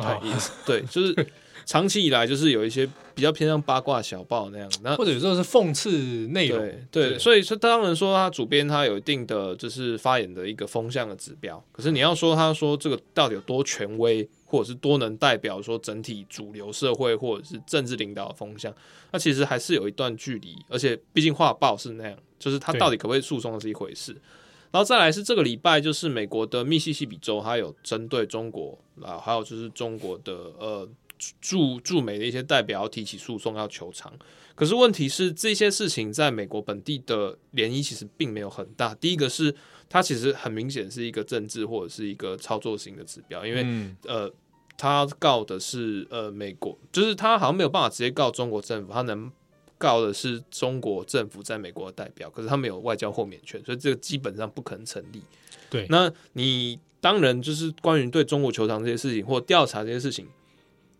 [0.03, 0.19] 哦，
[0.65, 1.27] 对，就是
[1.65, 5.91] 长期以来就是有一些比较偏向八卦小报那样，那或者有时候是讽刺
[6.27, 14.27] 内容，对，对，对，所以说当然说他主编他有一定的就是发言的一个风向的指标，可是你要说他说这个到底有多权威？
[14.45, 18.71] 或者是多能代表说整体主流社会或者是政治领导的风向，
[19.11, 20.55] 那其实还是有一段距离。
[20.69, 24.11] 而且毕竟画报是那样，就是他到底可不可以诉讼是一回事。
[24.69, 30.89] 然后再来是这个礼拜，就是美国的密西西比州，它有针对中国啊，还有就是中国的呃
[31.39, 34.11] 驻驻美的一些代表提起诉讼要求偿。
[34.55, 38.93] 可是问题是这些事情在美国本地的涟漪其实并没有很大。
[38.95, 39.55] 第一个是
[39.87, 44.29] 它其实很明显是一个政治或者是一个操作型的指标，因为、嗯、呃。
[44.75, 49.31] 他告的是呃美国，就是他好像没有办法直接告中国政府，他能
[49.83, 55.21] 告的是中国政府在美国的代表，可是他没有外交豁免权，所以这个基本上不可能成立。
[55.69, 60.25] 对，那你当然就是关于对中国球场这些事情或调查这些事情，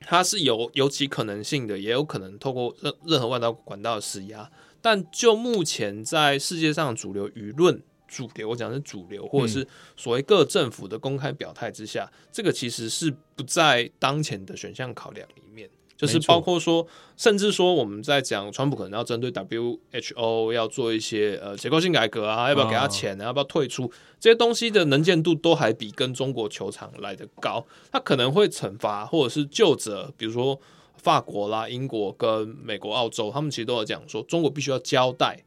[0.01, 7.81] 它是有有其可能性的，也有可能透过任任何外道管道的施压，但就目前在世界上主流舆论。
[8.05, 9.67] 主流，我讲是主流，或者是
[9.97, 15.67] 所谓各政府的公开表态之下，嗯，这个其实是不在当前的选项考量里面。
[16.05, 16.85] 就是包括说，
[17.15, 23.89] 甚至说我们在讲川普可能要针对 WHO 要做一些呃结构性改革啊，要不要给他钱啊，要不要退出
[24.19, 27.65] 这些东西的能见度都还比跟中国球场来的高。
[27.91, 30.59] 他可能会惩罚或者是就责，比如说
[30.97, 35.41] 法国啦、英国跟美国、澳洲，他们其实都有讲说，中国必须要交代，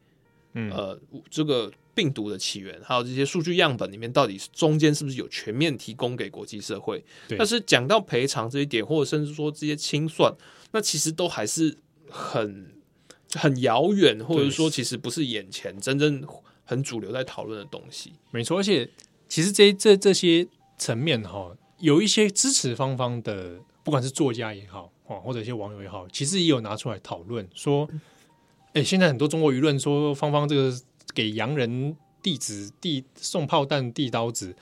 [0.55, 0.99] 嗯，呃，
[1.31, 1.71] 这个。
[1.97, 7.03] 病毒的起源，还有这些数据样本里面，到底是中间是不是有全面提供给国际社会？
[7.39, 10.31] 但是讲到赔偿这一点，或者甚至说这些清算，
[10.73, 11.79] 那其实都还是
[12.11, 12.67] 很
[13.35, 16.23] 很遥远，或者说其实不是眼前真正
[16.67, 18.13] 很主流在讨论的东西。
[18.31, 18.87] 没错，而且
[19.27, 27.89] 其实这这这些层面哈，有一些支持方方的，不管是作家也好，或者一些网友也好，其实也有拿出来讨论说，
[28.75, 30.79] 哎，现在很多中国舆论说芳芳这个。
[31.15, 34.55] 给洋人递纸递送炮弹递刀子，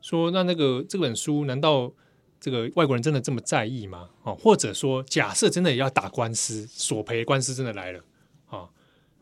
[0.00, 1.92] 说那那个这本书难道
[2.40, 4.08] 这个外国人真的这么在意吗？
[4.22, 8.00] 啊，或者说假设真的也要打官司索赔官司真的来了
[8.48, 8.68] 啊，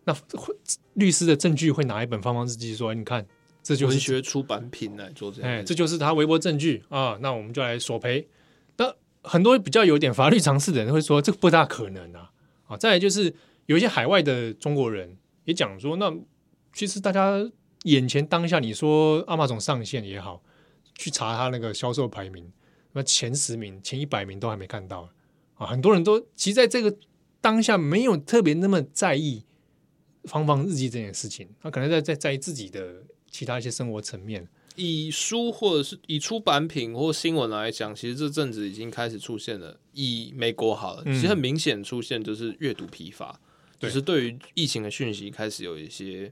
[0.04, 0.14] 那
[0.94, 3.26] 律师的证据会拿一本方方日记说，你看
[3.62, 8.28] 这就是文学出版品来做这样，哎，这就是他微博证据啊，那我们就来索赔。
[8.76, 12.30] 那很多比较有点法律常识的人会说，这个不大可能啊
[12.68, 12.76] 啊！
[12.76, 15.16] 再来就是有一些海外的中国人
[15.46, 16.14] 也讲说，那。
[16.76, 17.42] 其实大家
[17.84, 20.42] 眼前当下，你说阿马总上线也好，
[20.94, 22.52] 去查他那个销售排名，
[22.92, 25.08] 那前十名、前一百名都还没看到
[25.54, 25.66] 啊！
[25.66, 26.94] 很多人都其实在这个
[27.40, 29.42] 当下没有特别那么在意
[30.24, 34.46] 芳芳日记这件事情，他可能在在在意自己的其他一些生活层面。
[34.74, 39.80] 以书或者是以出版品或新闻来讲，其实这阵子已经开始出现了。
[39.94, 46.30] 以美国好了，其实很明显出现就是阅读疲乏，嗯，就是对于疫情的讯息开始有一些。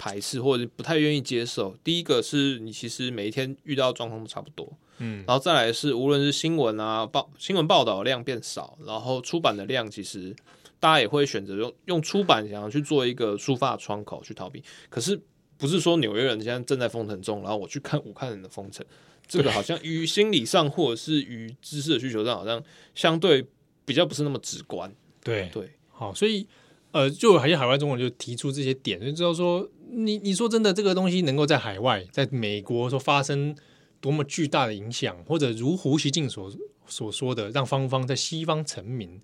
[0.00, 1.76] 排斥或者不太愿意接受。
[1.84, 10.34] 第一个是你其实每一天遇到的状况都差不多，嗯，然后再来是无论是新闻啊报新闻报道的量变少，然后出版的量其实
[10.80, 14.64] 大家也会选择用用出版想要去做一个抒发窗口去逃避。
[14.88, 15.20] 可是
[15.58, 18.82] 不是说纽约人现在正在封城中，然后我去看武汉人的封城，
[19.28, 22.62] 这个好像于心理上或者是于知识的需求上，好像
[22.94, 23.46] 相对
[23.84, 24.90] 比较不是那么直观。
[25.22, 26.46] 对对，好，所以
[26.92, 33.54] 呃，就还有海外中国人就提出这些点，就知道说，你你说真的，这个东西能够在海外，在美国说发生
[34.00, 36.52] 多么巨大的影响，或者如胡锡进所
[36.86, 39.20] 所说的，让芳芳在西方成名。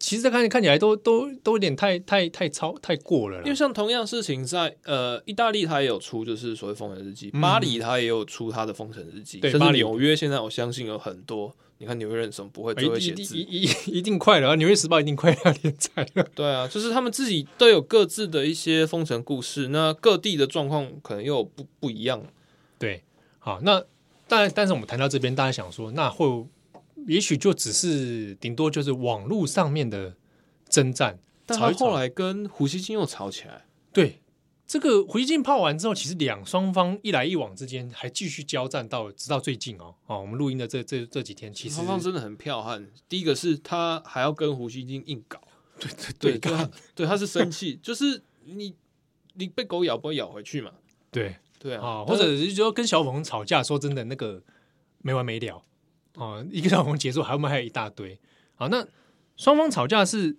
[0.00, 13.68] 其实这看看起来都都都有点太太太超太过了，因为像同样事情在呃意大利，它也有出就是所谓封神日记，巴黎它也有出它的封神日记，对，巴黎纽约现在我相信有很多，你看纽约人什么不会就会写字，一一
[13.98, 16.24] 一定快了，纽约时报一定快要连载了。
[16.34, 22.22] 对啊，就是他们自己都有各自的一些封城故事，那各地的状况可能又不不一样。
[22.78, 23.02] 对，
[23.38, 23.84] 好，那
[24.26, 26.46] 但但是我们谈到这边，大家想说，那会。
[27.06, 30.14] 也许就只是顶多就是网络上面的
[30.70, 33.66] 征战，但他后来跟胡锡进又吵起来。
[33.92, 34.20] 对，
[34.66, 42.88] 这个胡锡进泡完之后，其实两双方一来一往之间还继续交战到直到最近哦哦，我们录音的这这这几天，其实双方真的很彪悍。
[43.08, 45.38] 第一个是他还要跟胡锡进硬搞，
[45.78, 48.74] 对对对，对，对他是生气， 就是你
[49.34, 50.72] 你被狗咬不会咬回去嘛？
[51.10, 54.42] 对对啊，哦、或者是说跟小粉红吵架，说真的那个
[55.02, 55.62] 没完没了。
[56.14, 58.18] 哦，一个小红结束，后面还有一大堆。
[58.54, 58.86] 好，那
[59.36, 60.36] 双方吵架是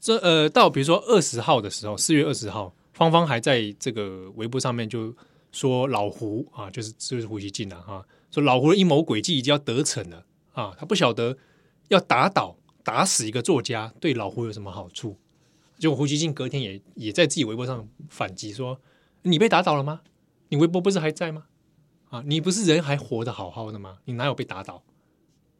[0.00, 5.16] 这呃，到比如说二十号的时候，四月二十号，芳芳还在这个微博上面就
[5.52, 11.38] 说老胡啊，就是就是胡锡进啊，哈，说老胡的阴谋诡计已经要得逞了啊，他不晓得
[11.88, 15.16] 要打倒打死一个作家对老胡有什么好处。
[15.78, 18.78] 结果胡锡进隔天也也在自己微博上反击说
[19.24, 20.02] ：“你被打倒了吗？
[20.50, 21.46] 你微博不是还在吗？
[22.10, 24.00] 啊，你不是人还活得好好的吗？
[24.04, 24.82] 你哪有被打倒？”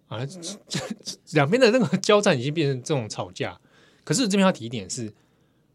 [0.09, 0.39] 啊，这
[0.69, 3.59] 这两边的那个交战已经变成这种吵架。
[4.05, 5.15] 可是这边要提一点是，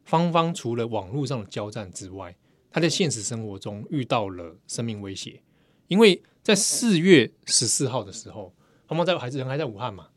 [0.06, 2.34] 芳芳除了网络上的交战之外，
[2.72, 5.42] 她在现实生活中遇到了生命威胁。
[5.88, 8.54] 因为在四月十四号的时候，
[8.88, 10.08] 芳芳在还是人还在武汉嘛，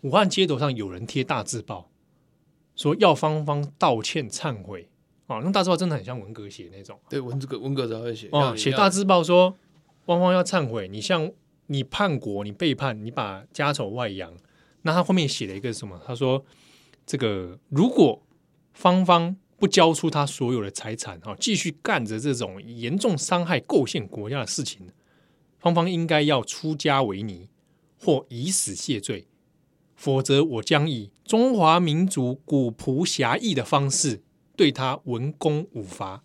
[0.00, 1.90] 武汉街头上有人贴大字报，
[2.74, 4.88] 说要芳芳道歉忏悔
[5.26, 5.40] 啊。
[5.44, 9.54] 那大字报真的很像文革写那种，对，文这个文革才会写哦，写大字报说
[10.06, 11.30] 芳芳要忏悔，你像。
[11.70, 14.32] 你叛国，你背叛，你把家丑外扬，
[14.80, 16.00] 那他后面写了一个什么？
[16.06, 16.42] 他说
[17.04, 18.22] ：“这个如果
[18.78, 24.88] 芳芳不交出他所有的财产，哈，继续干着这种严重伤害构陷国家的事情，
[25.58, 27.48] 芳芳应该要出家为尼
[28.00, 29.26] 或以死谢罪，
[29.96, 34.22] 否则我将以中华民族古朴侠义的方式
[34.54, 36.22] 对他文攻武伐。”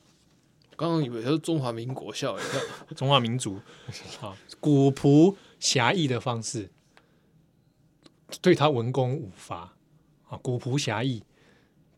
[0.77, 2.37] 刚刚以为他是中华民国笑，
[2.95, 3.59] 中华民族
[4.21, 6.69] 啊，古朴侠义的方式
[8.43, 9.73] 对他文攻武伐
[10.29, 11.23] 啊，古朴侠义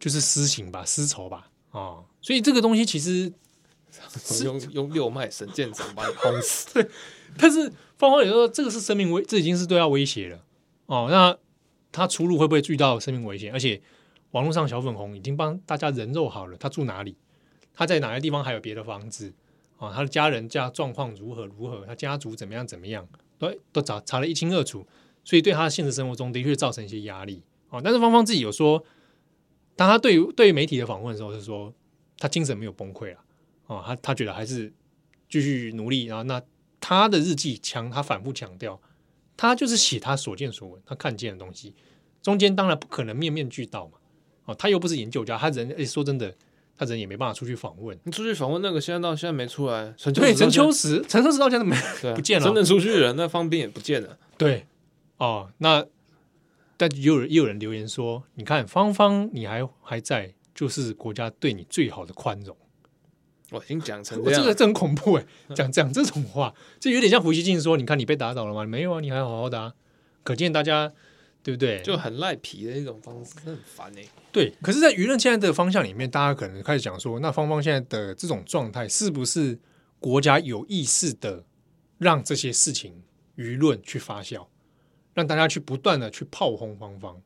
[0.06, 3.34] 就是私刑吧，私仇吧啊，所以这个东西其实
[4.46, 6.72] 用用六脉神剑掌把你 轰死。
[6.76, 6.88] 对，
[7.40, 10.40] 但是芳芳也说这个是生命危，这已经是对他威胁了
[10.86, 11.08] 哦。
[11.10, 11.36] 那
[11.92, 13.52] 他出入会不会遇到生命危险？
[13.52, 13.82] 而且
[14.30, 17.18] 网络上小粉红已经帮大家人肉好了，他住哪里？
[17.74, 19.34] 他在哪个地方还有别的房子
[19.80, 19.92] 啊？
[19.92, 21.84] 他的家人家状况如何如何？
[21.88, 23.08] 他家族怎么样怎么样？
[23.40, 24.86] 都都查查得一清二楚，
[25.24, 27.82] 所以对他的现实生活中的确造成一些压力哦。
[27.84, 28.86] 但是芳芳自己有说，
[29.76, 31.74] 当他对于对于媒体的访问的时候，是说
[32.18, 33.20] 他精神没有崩溃了
[33.68, 33.84] 啊。
[33.86, 34.72] 他他觉得还是
[35.30, 36.06] 继续努力。
[36.06, 36.42] 然后那
[36.80, 38.80] 他的日记强，他反复强调，
[39.36, 41.76] 他就是写他所见所闻，他看见的东西。
[42.22, 43.98] 中间当然不可能面面俱到嘛。
[44.46, 46.36] 哦，他又不是研究家，他人诶说真的。
[46.78, 51.74] 他人也没办法出去访问，你出去访问那个现在到现在没出来，对，陈秋实，陈秋实到现在没
[52.14, 54.18] 不见了，真的出去的人，那方斌也不见了。
[54.38, 54.68] 对，
[55.16, 55.86] 哦，那
[56.78, 62.56] 但也有也有人留言说，你看芳芳你还还在，就是国家对你最好的宽容。
[63.52, 68.66] 我已经讲成这 样，这个真恐怖哎，讲讲这种话，这有点像胡锡进说，你看你被打倒了吗？
[68.66, 69.74] 没有啊，你还好好的啊，
[70.24, 70.94] 可见大家。
[71.46, 71.80] 对不对？
[71.84, 74.04] 就很赖皮的一种方式，很烦哎。
[74.32, 79.60] 对，可是，在舆论现在的方向里面，大家可能开始讲说，那芳芳现在的这种状态，是不是
[80.00, 81.46] 国家有意识的
[82.00, 83.04] 让这些事情
[83.38, 84.48] 舆论去发酵，
[85.16, 87.20] 让大家去不断的去炮轰芳芳？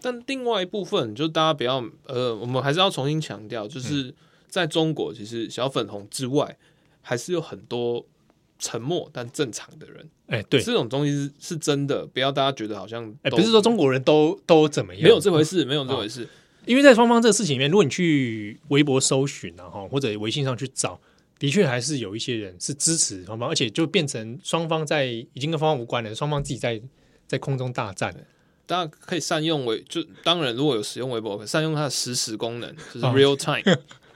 [0.00, 4.12] 但另外一部分，就大家不要呃，我们还是要重新强调，就是
[4.48, 6.58] 在中国，其实小粉红之外，
[7.00, 8.04] 还是有很多。
[8.56, 16.26] 沉默但正常的人，哎、欸，对，这种东西是是真的，不要大家觉得好像，哎、欸，不是说中国人都都怎么样，没有这回事，没有这回事。
[16.64, 20.98] 因为在芳芳这个事情里面，如果你去微博搜寻然后，或者微信上去找，
[21.38, 26.80] 的确还是有一些人是支持芳芳，而且就变成双方在已经跟芳芳无关了，双方自己在
[27.26, 28.20] 在空中大战了。
[28.66, 33.62] 大家可以善用微，就当然如果有使用微博，可以善用它的实时功能，就是 real time，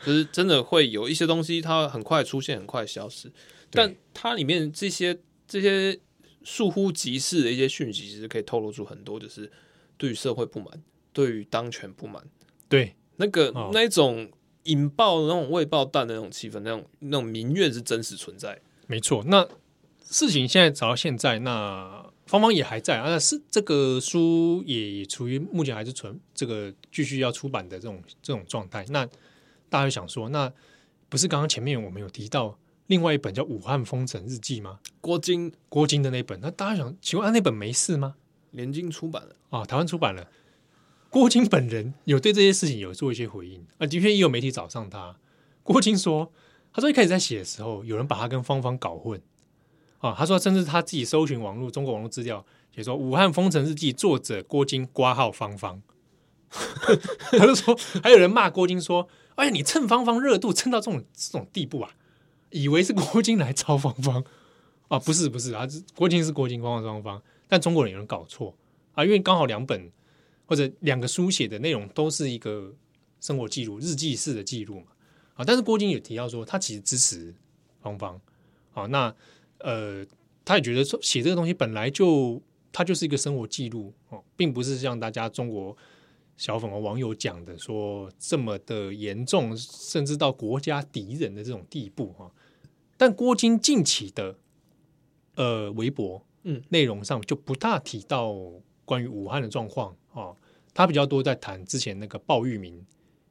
[0.02, 3.30] 就是真的会有一些东西，它很快出现，很快消失。
[3.70, 6.00] 但它里面这些这些
[6.42, 9.52] 疏忽即逝的一些讯息，其实可以透露出很多，就是
[9.98, 10.82] 对于社会不满，
[11.12, 12.24] 对于当权不满，
[12.70, 14.30] 对那个、哦、那一种
[14.62, 18.59] 引爆那种未爆弹的那种气氛，那种那种民怨是真实存在。
[18.86, 19.46] 没错，那
[20.02, 28.85] 事情现在走到现在，那芳芳也还在啊，是这个书也处于目前还是存这个继续要出版的这种这种状态。
[28.91, 29.07] 那
[29.70, 30.53] 大家想说，那
[31.09, 34.79] 不是刚刚前面我们有提到另外一本叫《武汉封城日记》吗？
[35.01, 38.16] 郭晶郭晶的那本，那大家想，请问啊，那本没事吗？
[38.51, 40.29] 联经出版了啊、哦，台湾出版了。
[41.11, 45.16] 郭晶本人有对这些事情有做一些回应啊，的确也有媒体找上他。
[45.62, 46.31] 郭晶说，
[46.72, 49.18] 他说一开始在写的时候，有人把他跟芳芳搞混
[49.99, 50.14] 啊。
[50.16, 52.44] 他说，甚至他自己搜寻网络中国网络资料，
[52.74, 55.82] 写说《武汉封城日记》作者郭晶挂号芳芳。
[56.51, 61.90] 他就说，还有人骂郭晶说：“哎呀，你蹭芳芳热度蹭到这种这种地步啊，
[62.51, 64.24] 以为是郭晶来抄芳芳
[64.88, 64.99] 啊？
[64.99, 68.57] 不是不是啊，郭晶是郭晶，芳芳芳芳，但中国人有人搞错
[68.94, 69.90] 啊，因为刚好两本。”
[70.51, 72.72] 或者两个书写的内容都是一个
[73.20, 74.86] 生活记录、日记式的记录嘛？
[75.34, 77.34] 啊，但是郭晶也提到说，他其实支持
[77.82, 78.18] 芳芳。
[78.72, 79.14] 啊，那
[79.59, 80.04] 呃，
[80.44, 82.40] 他也觉得说写这个东西本来就
[82.72, 85.76] 它就是一个生活记录哦，并不是像大家中国
[86.36, 92.30] 小粉红网友讲的说这么的严重，甚至到国家敌人的这种地步哈。
[92.96, 94.36] 但郭晶近期的
[95.34, 98.34] 呃微博嗯内容上就不大提到
[98.84, 99.96] 关于武汉的状况。
[100.12, 100.36] 哦，
[100.74, 102.84] 他比较多在谈之前那个鲍玉明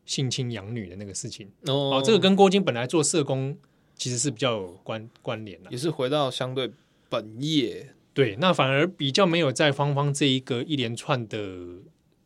[0.06, 3.58] 性侵养女的那个事情哦，这个跟郭晶本来做社工
[3.98, 6.72] 其实是比较有关关联的，也是回到相对
[7.10, 7.94] 本业。
[8.14, 11.40] 对，那反而比较没有在芳芳这一个一连串的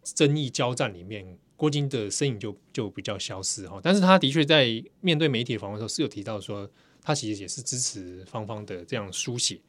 [0.04, 3.80] 争议交战里面，郭晶的身影就就比较消失哈。
[3.82, 6.70] 但是他的确在面对媒体访问的时候是有提到说，
[7.02, 9.60] 他其实也是支持芳芳的这样书写。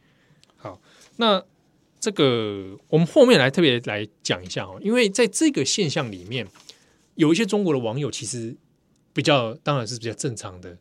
[0.56, 0.80] 好，
[1.16, 1.42] 那。
[2.04, 6.44] 这个我们后面来特别来讲一下哦，因为在这个现象里面，
[7.14, 8.56] 有一些中国的网友其实
[9.12, 10.76] 比较当然是比较正常的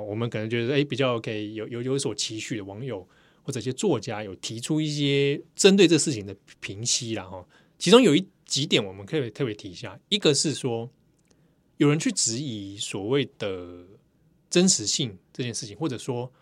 [0.00, 3.06] 我们可能觉得哎比较可以有有有所期许的网友
[3.42, 7.44] 或者一些作家有提出一些针对这事情的评析啦哈，
[7.78, 10.90] 其中有一几点我们可以特别提一下，一个是说
[11.76, 13.84] 有人去质疑所谓的
[14.48, 16.32] 真实性这件事情，或者说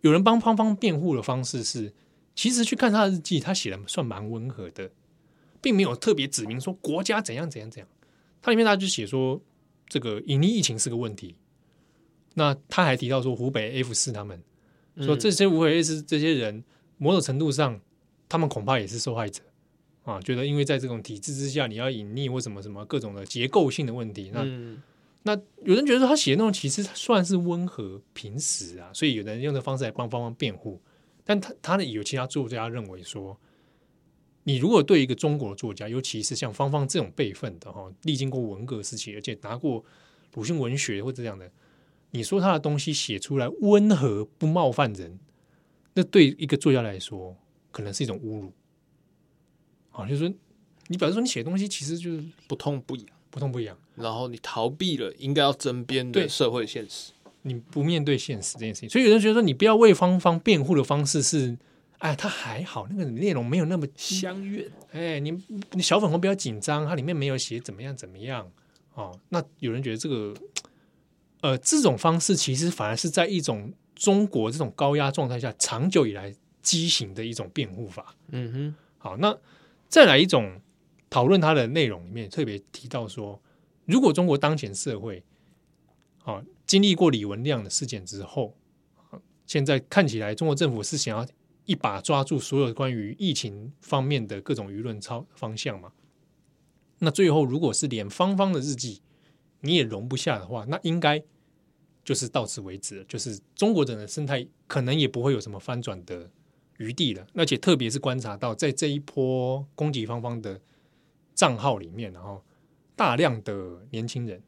[0.00, 1.92] 有人帮芳芳辩护的方式是。
[2.40, 4.92] 其实去看他的日记，他写的算蛮温和的，
[5.60, 7.88] 并没有特别指明说国家怎样怎样怎样。
[8.40, 9.42] 他里面他就写说，
[9.88, 11.34] 这个隐匿疫情是个问题。
[12.38, 14.40] 那他还提到说，湖北 F 四他们
[15.00, 16.62] 说这些湖北 F 四这些人，
[16.96, 17.80] 某种程度上，
[18.28, 19.42] 他们恐怕也是受害者
[20.04, 20.20] 啊。
[20.22, 24.30] 觉得因为在这种体制之下，你要隐匿或什么什么各种的结构性的问题。
[24.32, 24.44] 那
[25.24, 30.80] 那有人觉得他写的那种其实算是温和平实啊，所以有人用这方式来帮芳芳辩护。
[31.24, 33.38] 但他他的有其他作家认为说，
[34.44, 39.84] 你如果对一个中国的作家，尤其是像芳芳这种辈分的哈，历经过文革时期，而且拿过
[40.34, 41.50] 鲁迅文学或者这样的，
[42.10, 45.18] 你说他的东西写出来温和不冒犯人，
[45.94, 47.36] 那对一个作家来说，
[47.70, 48.52] 可能是一种侮辱。
[49.90, 50.34] 好，就是说，
[50.86, 57.12] 你表示说你写的东西其实就是不痛不痒，不痛不痒，然后你逃避了应该要争辩的社会现实。
[57.42, 61.56] 你不面对现实这件事情，所以有人觉得说，你不要为方方辩护的方式是，
[61.98, 64.70] 哎，他还好，那个内容没有那么相怨。
[64.90, 65.32] 哎，你
[65.72, 68.50] 你小粉红不要紧张，它里面没有写怎么样怎么样
[68.94, 69.18] 哦。
[69.30, 70.34] 那有人觉得这个，
[71.40, 78.14] 呃，这种方式其实反而是在一种中国这种高压状态下长久以来畸形的一种辩护法。
[78.28, 79.36] 嗯哼，好，那
[79.88, 80.60] 再来一种
[81.08, 83.40] 讨论它的内容里面特别提到说，
[83.84, 85.22] 如果中国当前社会，
[86.18, 86.42] 好。
[86.66, 88.54] 经历过李文亮的事件之后，
[89.46, 91.26] 现在看起来中国政府是想要
[91.64, 95.90] 一把抓住所有关于疫情方面的各种舆论操方向嘛？
[96.98, 99.00] 那最后如果是连芳芳的日记
[99.60, 101.22] 你也容不下的话，那应该
[102.04, 103.04] 就是到此为止了。
[103.04, 106.30] 就是中国人的生态可能也不会有什么翻转的
[106.78, 107.26] 余地了。
[107.34, 110.60] 而且特别是观察到在这一波攻击芳芳的
[111.34, 112.42] 账号里面，然后
[112.94, 114.42] 大量的年轻人。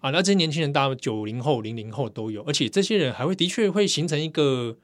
[0.00, 4.78] 啊，那这些年轻人，大概九零后、零零后都有，而且这些人还会的确会形成一个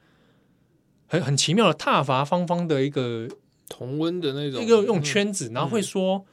[1.07, 3.27] 很很奇妙的踏伐芳芳的一个
[3.67, 6.23] 同温的那种一个用圈子，然后会说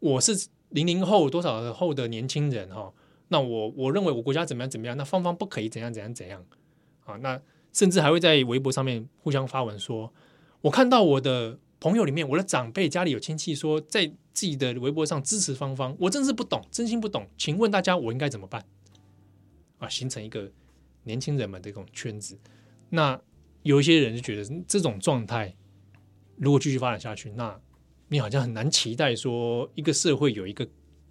[0.00, 2.92] 我是零零后多少后的年轻人哈，
[3.28, 6.44] 那我我认为我国家怎么样怎么样，那芳芳不可以怎样怎样怎样
[7.06, 7.40] 啊，那
[7.72, 10.12] 甚至还会在微博上面互相发文说，
[10.60, 11.58] 我看到我的。
[11.78, 17.28] 朋友里面，我的长辈家里有亲戚说，在自己的微博上支持芳芳，我真是不懂，真心不懂。
[17.36, 18.64] 请问大家，我应该怎么办？
[19.78, 20.50] 啊，形成一个
[21.04, 22.38] 年轻人们的这种圈子。
[22.88, 23.20] 那
[23.62, 25.54] 有一些人就觉得这种状态
[26.38, 27.60] 如果继续发展下去，那
[28.08, 30.66] 你好像很难期待说一个社会有一个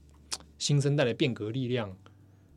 [0.57, 1.95] 新生代的变革力量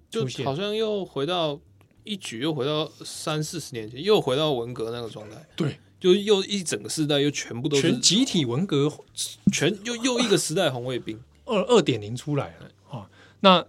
[0.08, 1.60] 就好像又回到
[2.04, 5.36] 一举又回到三四十年前，又回到文革那个状态。
[5.56, 8.90] 对，就又一整个时代又全部都是全集体文革，
[9.52, 13.10] 全又又一个时代红卫兵二二点零出来了啊！
[13.40, 13.66] 那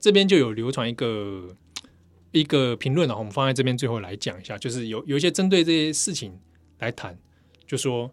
[0.00, 1.56] 这边就有流传一个。
[2.32, 6.36] 一个评论啊，我们放在这边最后来讲一下，就是有有一些针对这些事情
[6.80, 7.16] 来谈，
[7.64, 8.10] 就说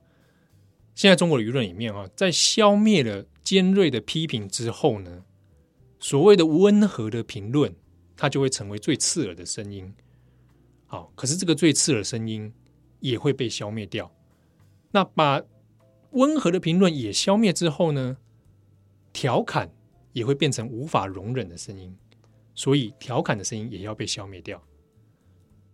[0.94, 5.24] 现在中国的舆论里面啊，在消灭了尖锐的批评之后呢，
[6.00, 7.74] 所谓的温和的评论，
[8.16, 9.94] 它就会成为最刺耳的声音。
[10.86, 12.54] 好，可是这个最刺耳的声音
[13.00, 14.12] 也会被消灭掉。
[14.92, 15.42] 那把
[16.12, 18.18] 温和的评论也消灭之后呢，
[19.14, 19.72] 调侃
[20.12, 21.96] 也会变成无法容忍的声音。
[22.54, 24.62] 所以，调侃的声音也要被消灭掉。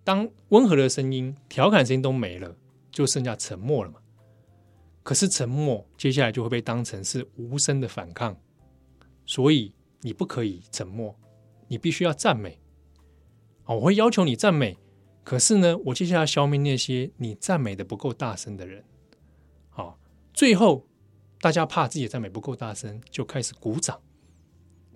[0.03, 2.55] 当温和的声音、调侃声音都没了，
[2.91, 3.99] 就剩下沉默了嘛。
[5.07, 8.37] 可是，沉默接下来就会被当成是无声的反抗。
[9.25, 11.17] 所以，你不可以沉默，
[11.69, 12.59] 你必须要赞美。
[13.63, 14.77] 我会要求你赞美。
[15.23, 18.83] 可是呢，我接下来要消灭那些你赞美的不够大声的人。
[19.69, 19.97] 好，
[20.33, 20.85] 最后
[21.39, 24.01] 大家怕自己赞美不够大声，就开始鼓掌，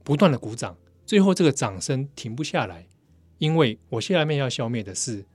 [0.03, 0.77] 不断的鼓掌。
[1.05, 2.85] 最后，这个掌声停不下来，
[3.37, 5.25] 因为我下面要消灭的是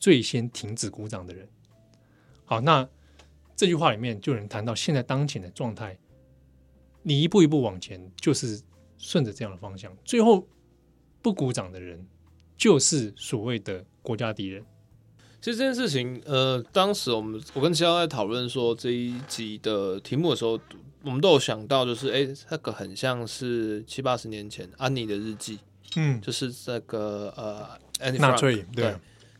[0.00, 1.48] 最先停止鼓掌的人。
[2.44, 2.88] 好，那
[3.56, 5.96] 这句话里面就能谈到现在当前的状态，
[7.02, 8.60] 你一步一步往前，就是
[8.98, 9.94] 顺着这样的方向。
[10.04, 10.46] 最后
[11.20, 12.06] 不鼓掌的人，
[12.56, 14.64] 就是所谓的国家敌人。
[15.40, 20.58] 其实这件事情，呃，当时我们我跟其他在讨论说这一集的题目的时候。
[21.06, 25.58] 我们都有想到，就是哎，那个很像是七八十年前安妮的日记，
[25.96, 27.30] 嗯，就是这个
[28.00, 28.96] 呃，纳粹对，对，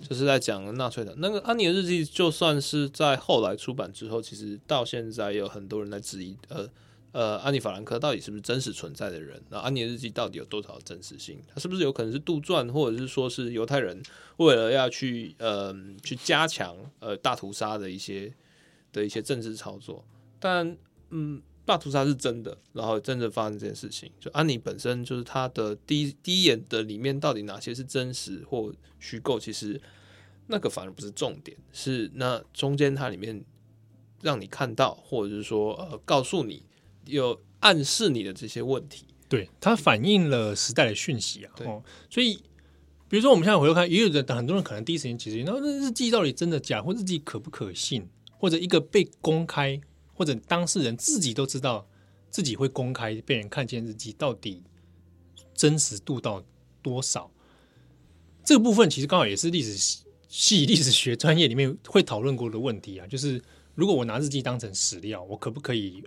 [0.06, 1.14] 就是在讲纳粹的。
[1.16, 6.68] 那个安妮的日记，就算是在后来出版之后，其实到现在也有很多人在质疑，呃
[7.12, 9.42] 呃，安妮法兰克到底是不是真实存在的人？
[9.48, 11.40] 那安妮的日记到底有多少真实性？
[11.54, 14.02] 它是不是有可能是杜撰，或者是说是犹太人
[14.36, 18.32] 为了要去呃去加强呃大屠杀的一些
[18.92, 20.04] 的一些政治操作？
[20.38, 20.76] 但
[21.10, 21.42] 嗯。
[21.66, 24.10] 大屠杀是真的，然后真的发生这件事情。
[24.20, 29.40] 就安妮本身就是她的第一第一眼的里面，到底哪些是真实或虚构？
[29.40, 29.80] 其实
[30.48, 33.42] 那个反而不是重点，是那中间它里面
[34.20, 36.62] 让你看到，或者是说呃告诉你
[37.06, 39.06] 有暗示你的这些问题。
[39.26, 41.52] 对，它反映了时代的讯息啊。
[41.60, 42.34] 哦，所以
[43.08, 48.06] 比如说我们现在回头看，也有的很多人可能第一时间其实，那日记到底真的假，或日记可不可信，
[48.38, 49.80] 或者一个被公开。
[50.14, 51.86] 或者当事人自己都知道
[52.30, 54.62] 自己会公开被人看见日记，到底
[55.54, 56.44] 真实度到
[56.80, 57.30] 多少？
[58.44, 63.06] 这个部分其实刚好也是历史系历史学专业里面会讨论过的问题啊。
[63.06, 63.42] 就是
[63.74, 66.02] 如果我拿日记当成史料，我可不可以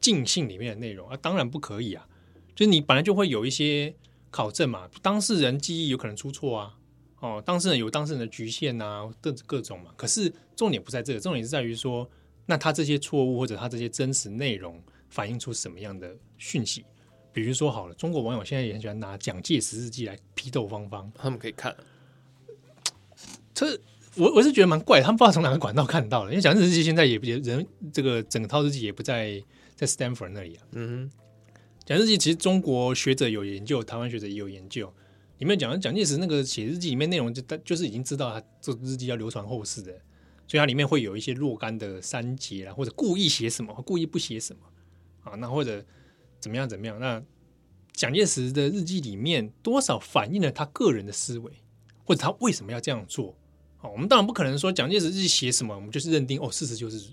[0.00, 1.16] 尽信里面的内容啊？
[1.16, 2.06] 当然不可以啊。
[2.54, 3.94] 就是你本来就会有一些
[4.30, 6.76] 考证嘛，当事人记忆有可能出错啊。
[7.20, 9.92] 哦，当事人有当事人的局限啊，各各种嘛。
[9.96, 12.08] 可是重点不在这个，重点是在于说。
[12.50, 16.84] 那他这些错误或者他这些真实内容反映出什么样的讯息？
[17.32, 21.72] 比如说好了，中国网友现在也很喜欢拿蒋介石日记来批斗芳芳，他们可以看。
[23.54, 23.78] 这
[24.16, 29.40] 我我是觉得蛮怪，他们不知道从哪个管道看到的，因为蒋介石日记现在也也人这个整套日记也不在
[29.76, 30.66] 在 Stanford 那里啊。
[30.72, 34.92] 嗯哼，蒋日记其实中国学者有研究，台湾学者也有研究，
[35.38, 39.96] 里面讲蒋介石那个写日记里面内容就就是已经知道他这日记要流传后世的。
[40.50, 44.62] 所以它里面会有一些若干的删节啦，或者故意写什么，故意不写什么
[45.22, 45.36] 啊？
[45.36, 45.84] 那或者
[46.40, 46.98] 怎么样怎么样？
[46.98, 47.22] 那
[47.92, 51.52] 蒋介石的日记里面多少反映了他个人的思维，
[52.04, 53.38] 或者他为什么要这样做？
[53.78, 57.12] 啊，我们当然不可能说蒋介石日记写什么，我们就是认定哦，事实就是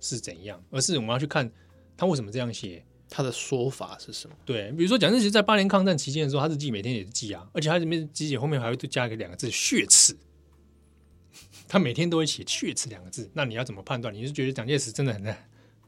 [0.00, 1.50] 是怎样，而是我们要去看
[1.96, 4.36] 他为什么这样写，他的说法是什么？
[4.44, 10.16] 对，比如说蒋介石在八年抗战期间的时候，他日记每天也是记啊，而且他里面记后面还会加一个两个字“血耻”。
[11.68, 14.12] 他每天都会写“血耻”两个字，那你要怎么判断？
[14.12, 15.36] 你是觉得蒋介石真的很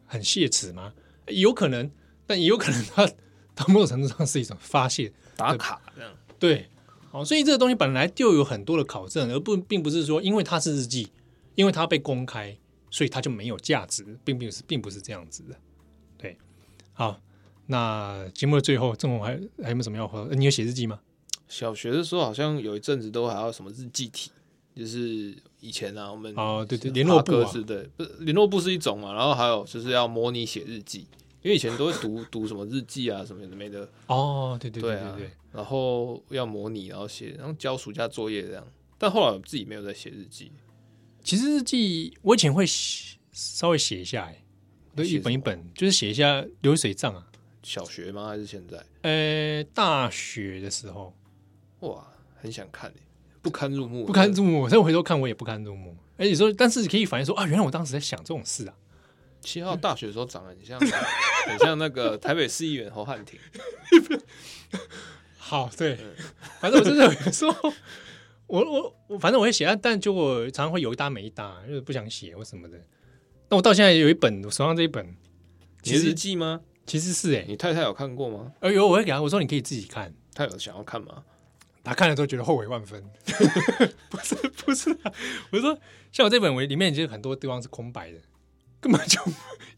[0.06, 0.92] 很血耻吗？
[1.28, 1.90] 有可能，
[2.26, 3.06] 但也有可能他
[3.54, 6.12] 到某种程度上是一种发泄打卡这样。
[6.38, 6.68] 对，
[7.10, 11.10] 好，所以这个东西本来就有很多的考证，而不并不是说因为它是日记，
[11.54, 12.56] 因为它被公开，
[12.90, 15.56] 所以它就没有价值，并不是并不是这样子的。
[16.18, 16.36] 对，
[16.92, 17.20] 好，
[17.66, 19.32] 那节目的最后，正红还
[19.62, 20.28] 还有没有什么要说？
[20.34, 21.00] 你有写日记吗？
[21.48, 24.30] 小学的时候好像有一阵子都还要什么日记体。
[24.80, 31.00] 就是以前啊，我们哦，对对，联络簿是对，不联络簿是一种嘛，然后还有就是要模拟写日记，
[31.42, 33.86] 因为以前都会读 读什么日记啊什么的没的。
[34.06, 38.66] 哦，对对对对对，然后要模拟，然后写，然后交暑假作业这样，
[38.96, 40.50] 但后来我自己没有在写日记，
[41.22, 44.42] 其实日记我以前会写稍微写一下，哎，
[44.96, 47.26] 都一本一本，就是写一下流水账啊。
[47.62, 48.28] 小学吗？
[48.28, 48.82] 还是现在？
[49.02, 51.14] 呃，大学的时候，
[51.80, 52.06] 哇，
[52.40, 52.90] 很想看，
[53.42, 54.62] 不堪入目，不堪入目。
[54.62, 55.96] 我回头看，我也不堪入目。
[56.16, 58.74] 哎，你说，但是可以反映说啊，原来我当时在想这种事啊。
[59.40, 60.78] 七号大学的时候长得很像，
[61.48, 63.40] 很像那个台北市议员侯汉廷。
[65.38, 65.98] 好，对，
[66.60, 67.72] 反正我真的有时候，
[68.46, 72.78] 我我我，反正我会写，但就我常常会有一搭没一搭，就是不想写或什么的。
[73.48, 75.16] 那我到现在有一本，我手上这一本，
[75.82, 76.60] 其实日记吗？
[76.86, 78.52] 其实是哎、欸，你太太有看过吗？
[78.60, 80.12] 哎呦，我会给他，我说你可以自己看。
[80.34, 81.24] 他有想要看吗？
[81.82, 83.02] 他看了之后觉得后悔万分。
[84.10, 84.34] 不 是
[84.64, 85.12] 不是，啊
[85.50, 85.78] 我是说
[86.12, 88.18] 像我这本，我里面其实很多地方是空白的。
[88.80, 89.20] 根本就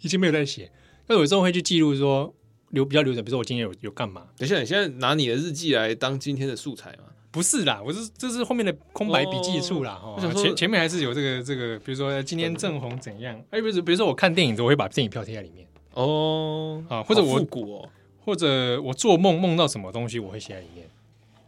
[0.03, 0.71] 已经没有在写，
[1.09, 2.33] 但有时候会去记录说
[2.71, 4.29] 留比较留着，比如说我今天有有干嘛？
[4.39, 7.07] 等一下，你现在拿你的日记来当今天的素材吗？
[7.33, 10.01] 不是啦，我是这是后面的空白笔记处啦。
[10.01, 13.35] 哦，前前面还是有这个这个，比如说今天正红怎样？
[13.51, 15.67] 哎，比如比如说我看电影，我会把电影票贴在里面。
[15.95, 17.89] 哦，啊，或者我复古哦，
[18.25, 20.87] 或者我做梦梦到什么东西，我会写在里面。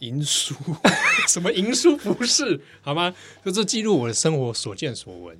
[0.04, 0.54] 银书？
[1.28, 1.96] 什么银书？
[1.96, 3.14] 不是好吗？
[3.44, 5.36] 就是记录我的生活所见所闻。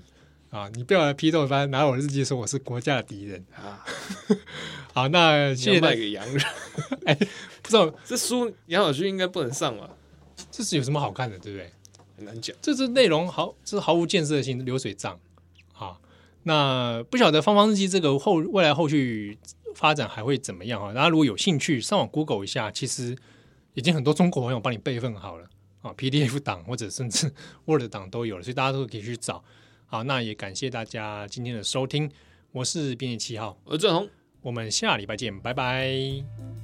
[0.51, 0.71] 啊！
[0.75, 3.85] 你不要来批斗，反正拿我日记说我是国家的敌人啊！
[4.95, 6.41] 好，那谢谢卖给洋人。
[7.07, 7.15] 哎，
[7.61, 9.91] 不知道这书杨小军应该不能上吧？
[10.53, 11.73] 这是有什么好看的，对不对？
[12.17, 12.57] 很难讲。
[12.63, 15.19] 这是内容毫，这是毫无建设性的流水账。
[15.73, 16.01] 好，
[16.45, 19.37] 那不晓得方方日记这个后未来后续
[19.75, 20.95] 发展还会怎么样啊？
[20.95, 23.17] 大家如果有兴趣，上网 Google 一下，其实
[23.75, 25.49] 已经很多中国网友帮你备份好了
[25.83, 27.33] 啊，PDF 档或者甚至
[27.67, 29.45] Word 档都有了，所以大家都可以去找。
[29.87, 32.11] 好，那也感谢大家今天的收听，
[32.53, 34.09] 我是编辑七号，我是郑红，
[34.43, 36.64] 我们下礼拜见，拜拜。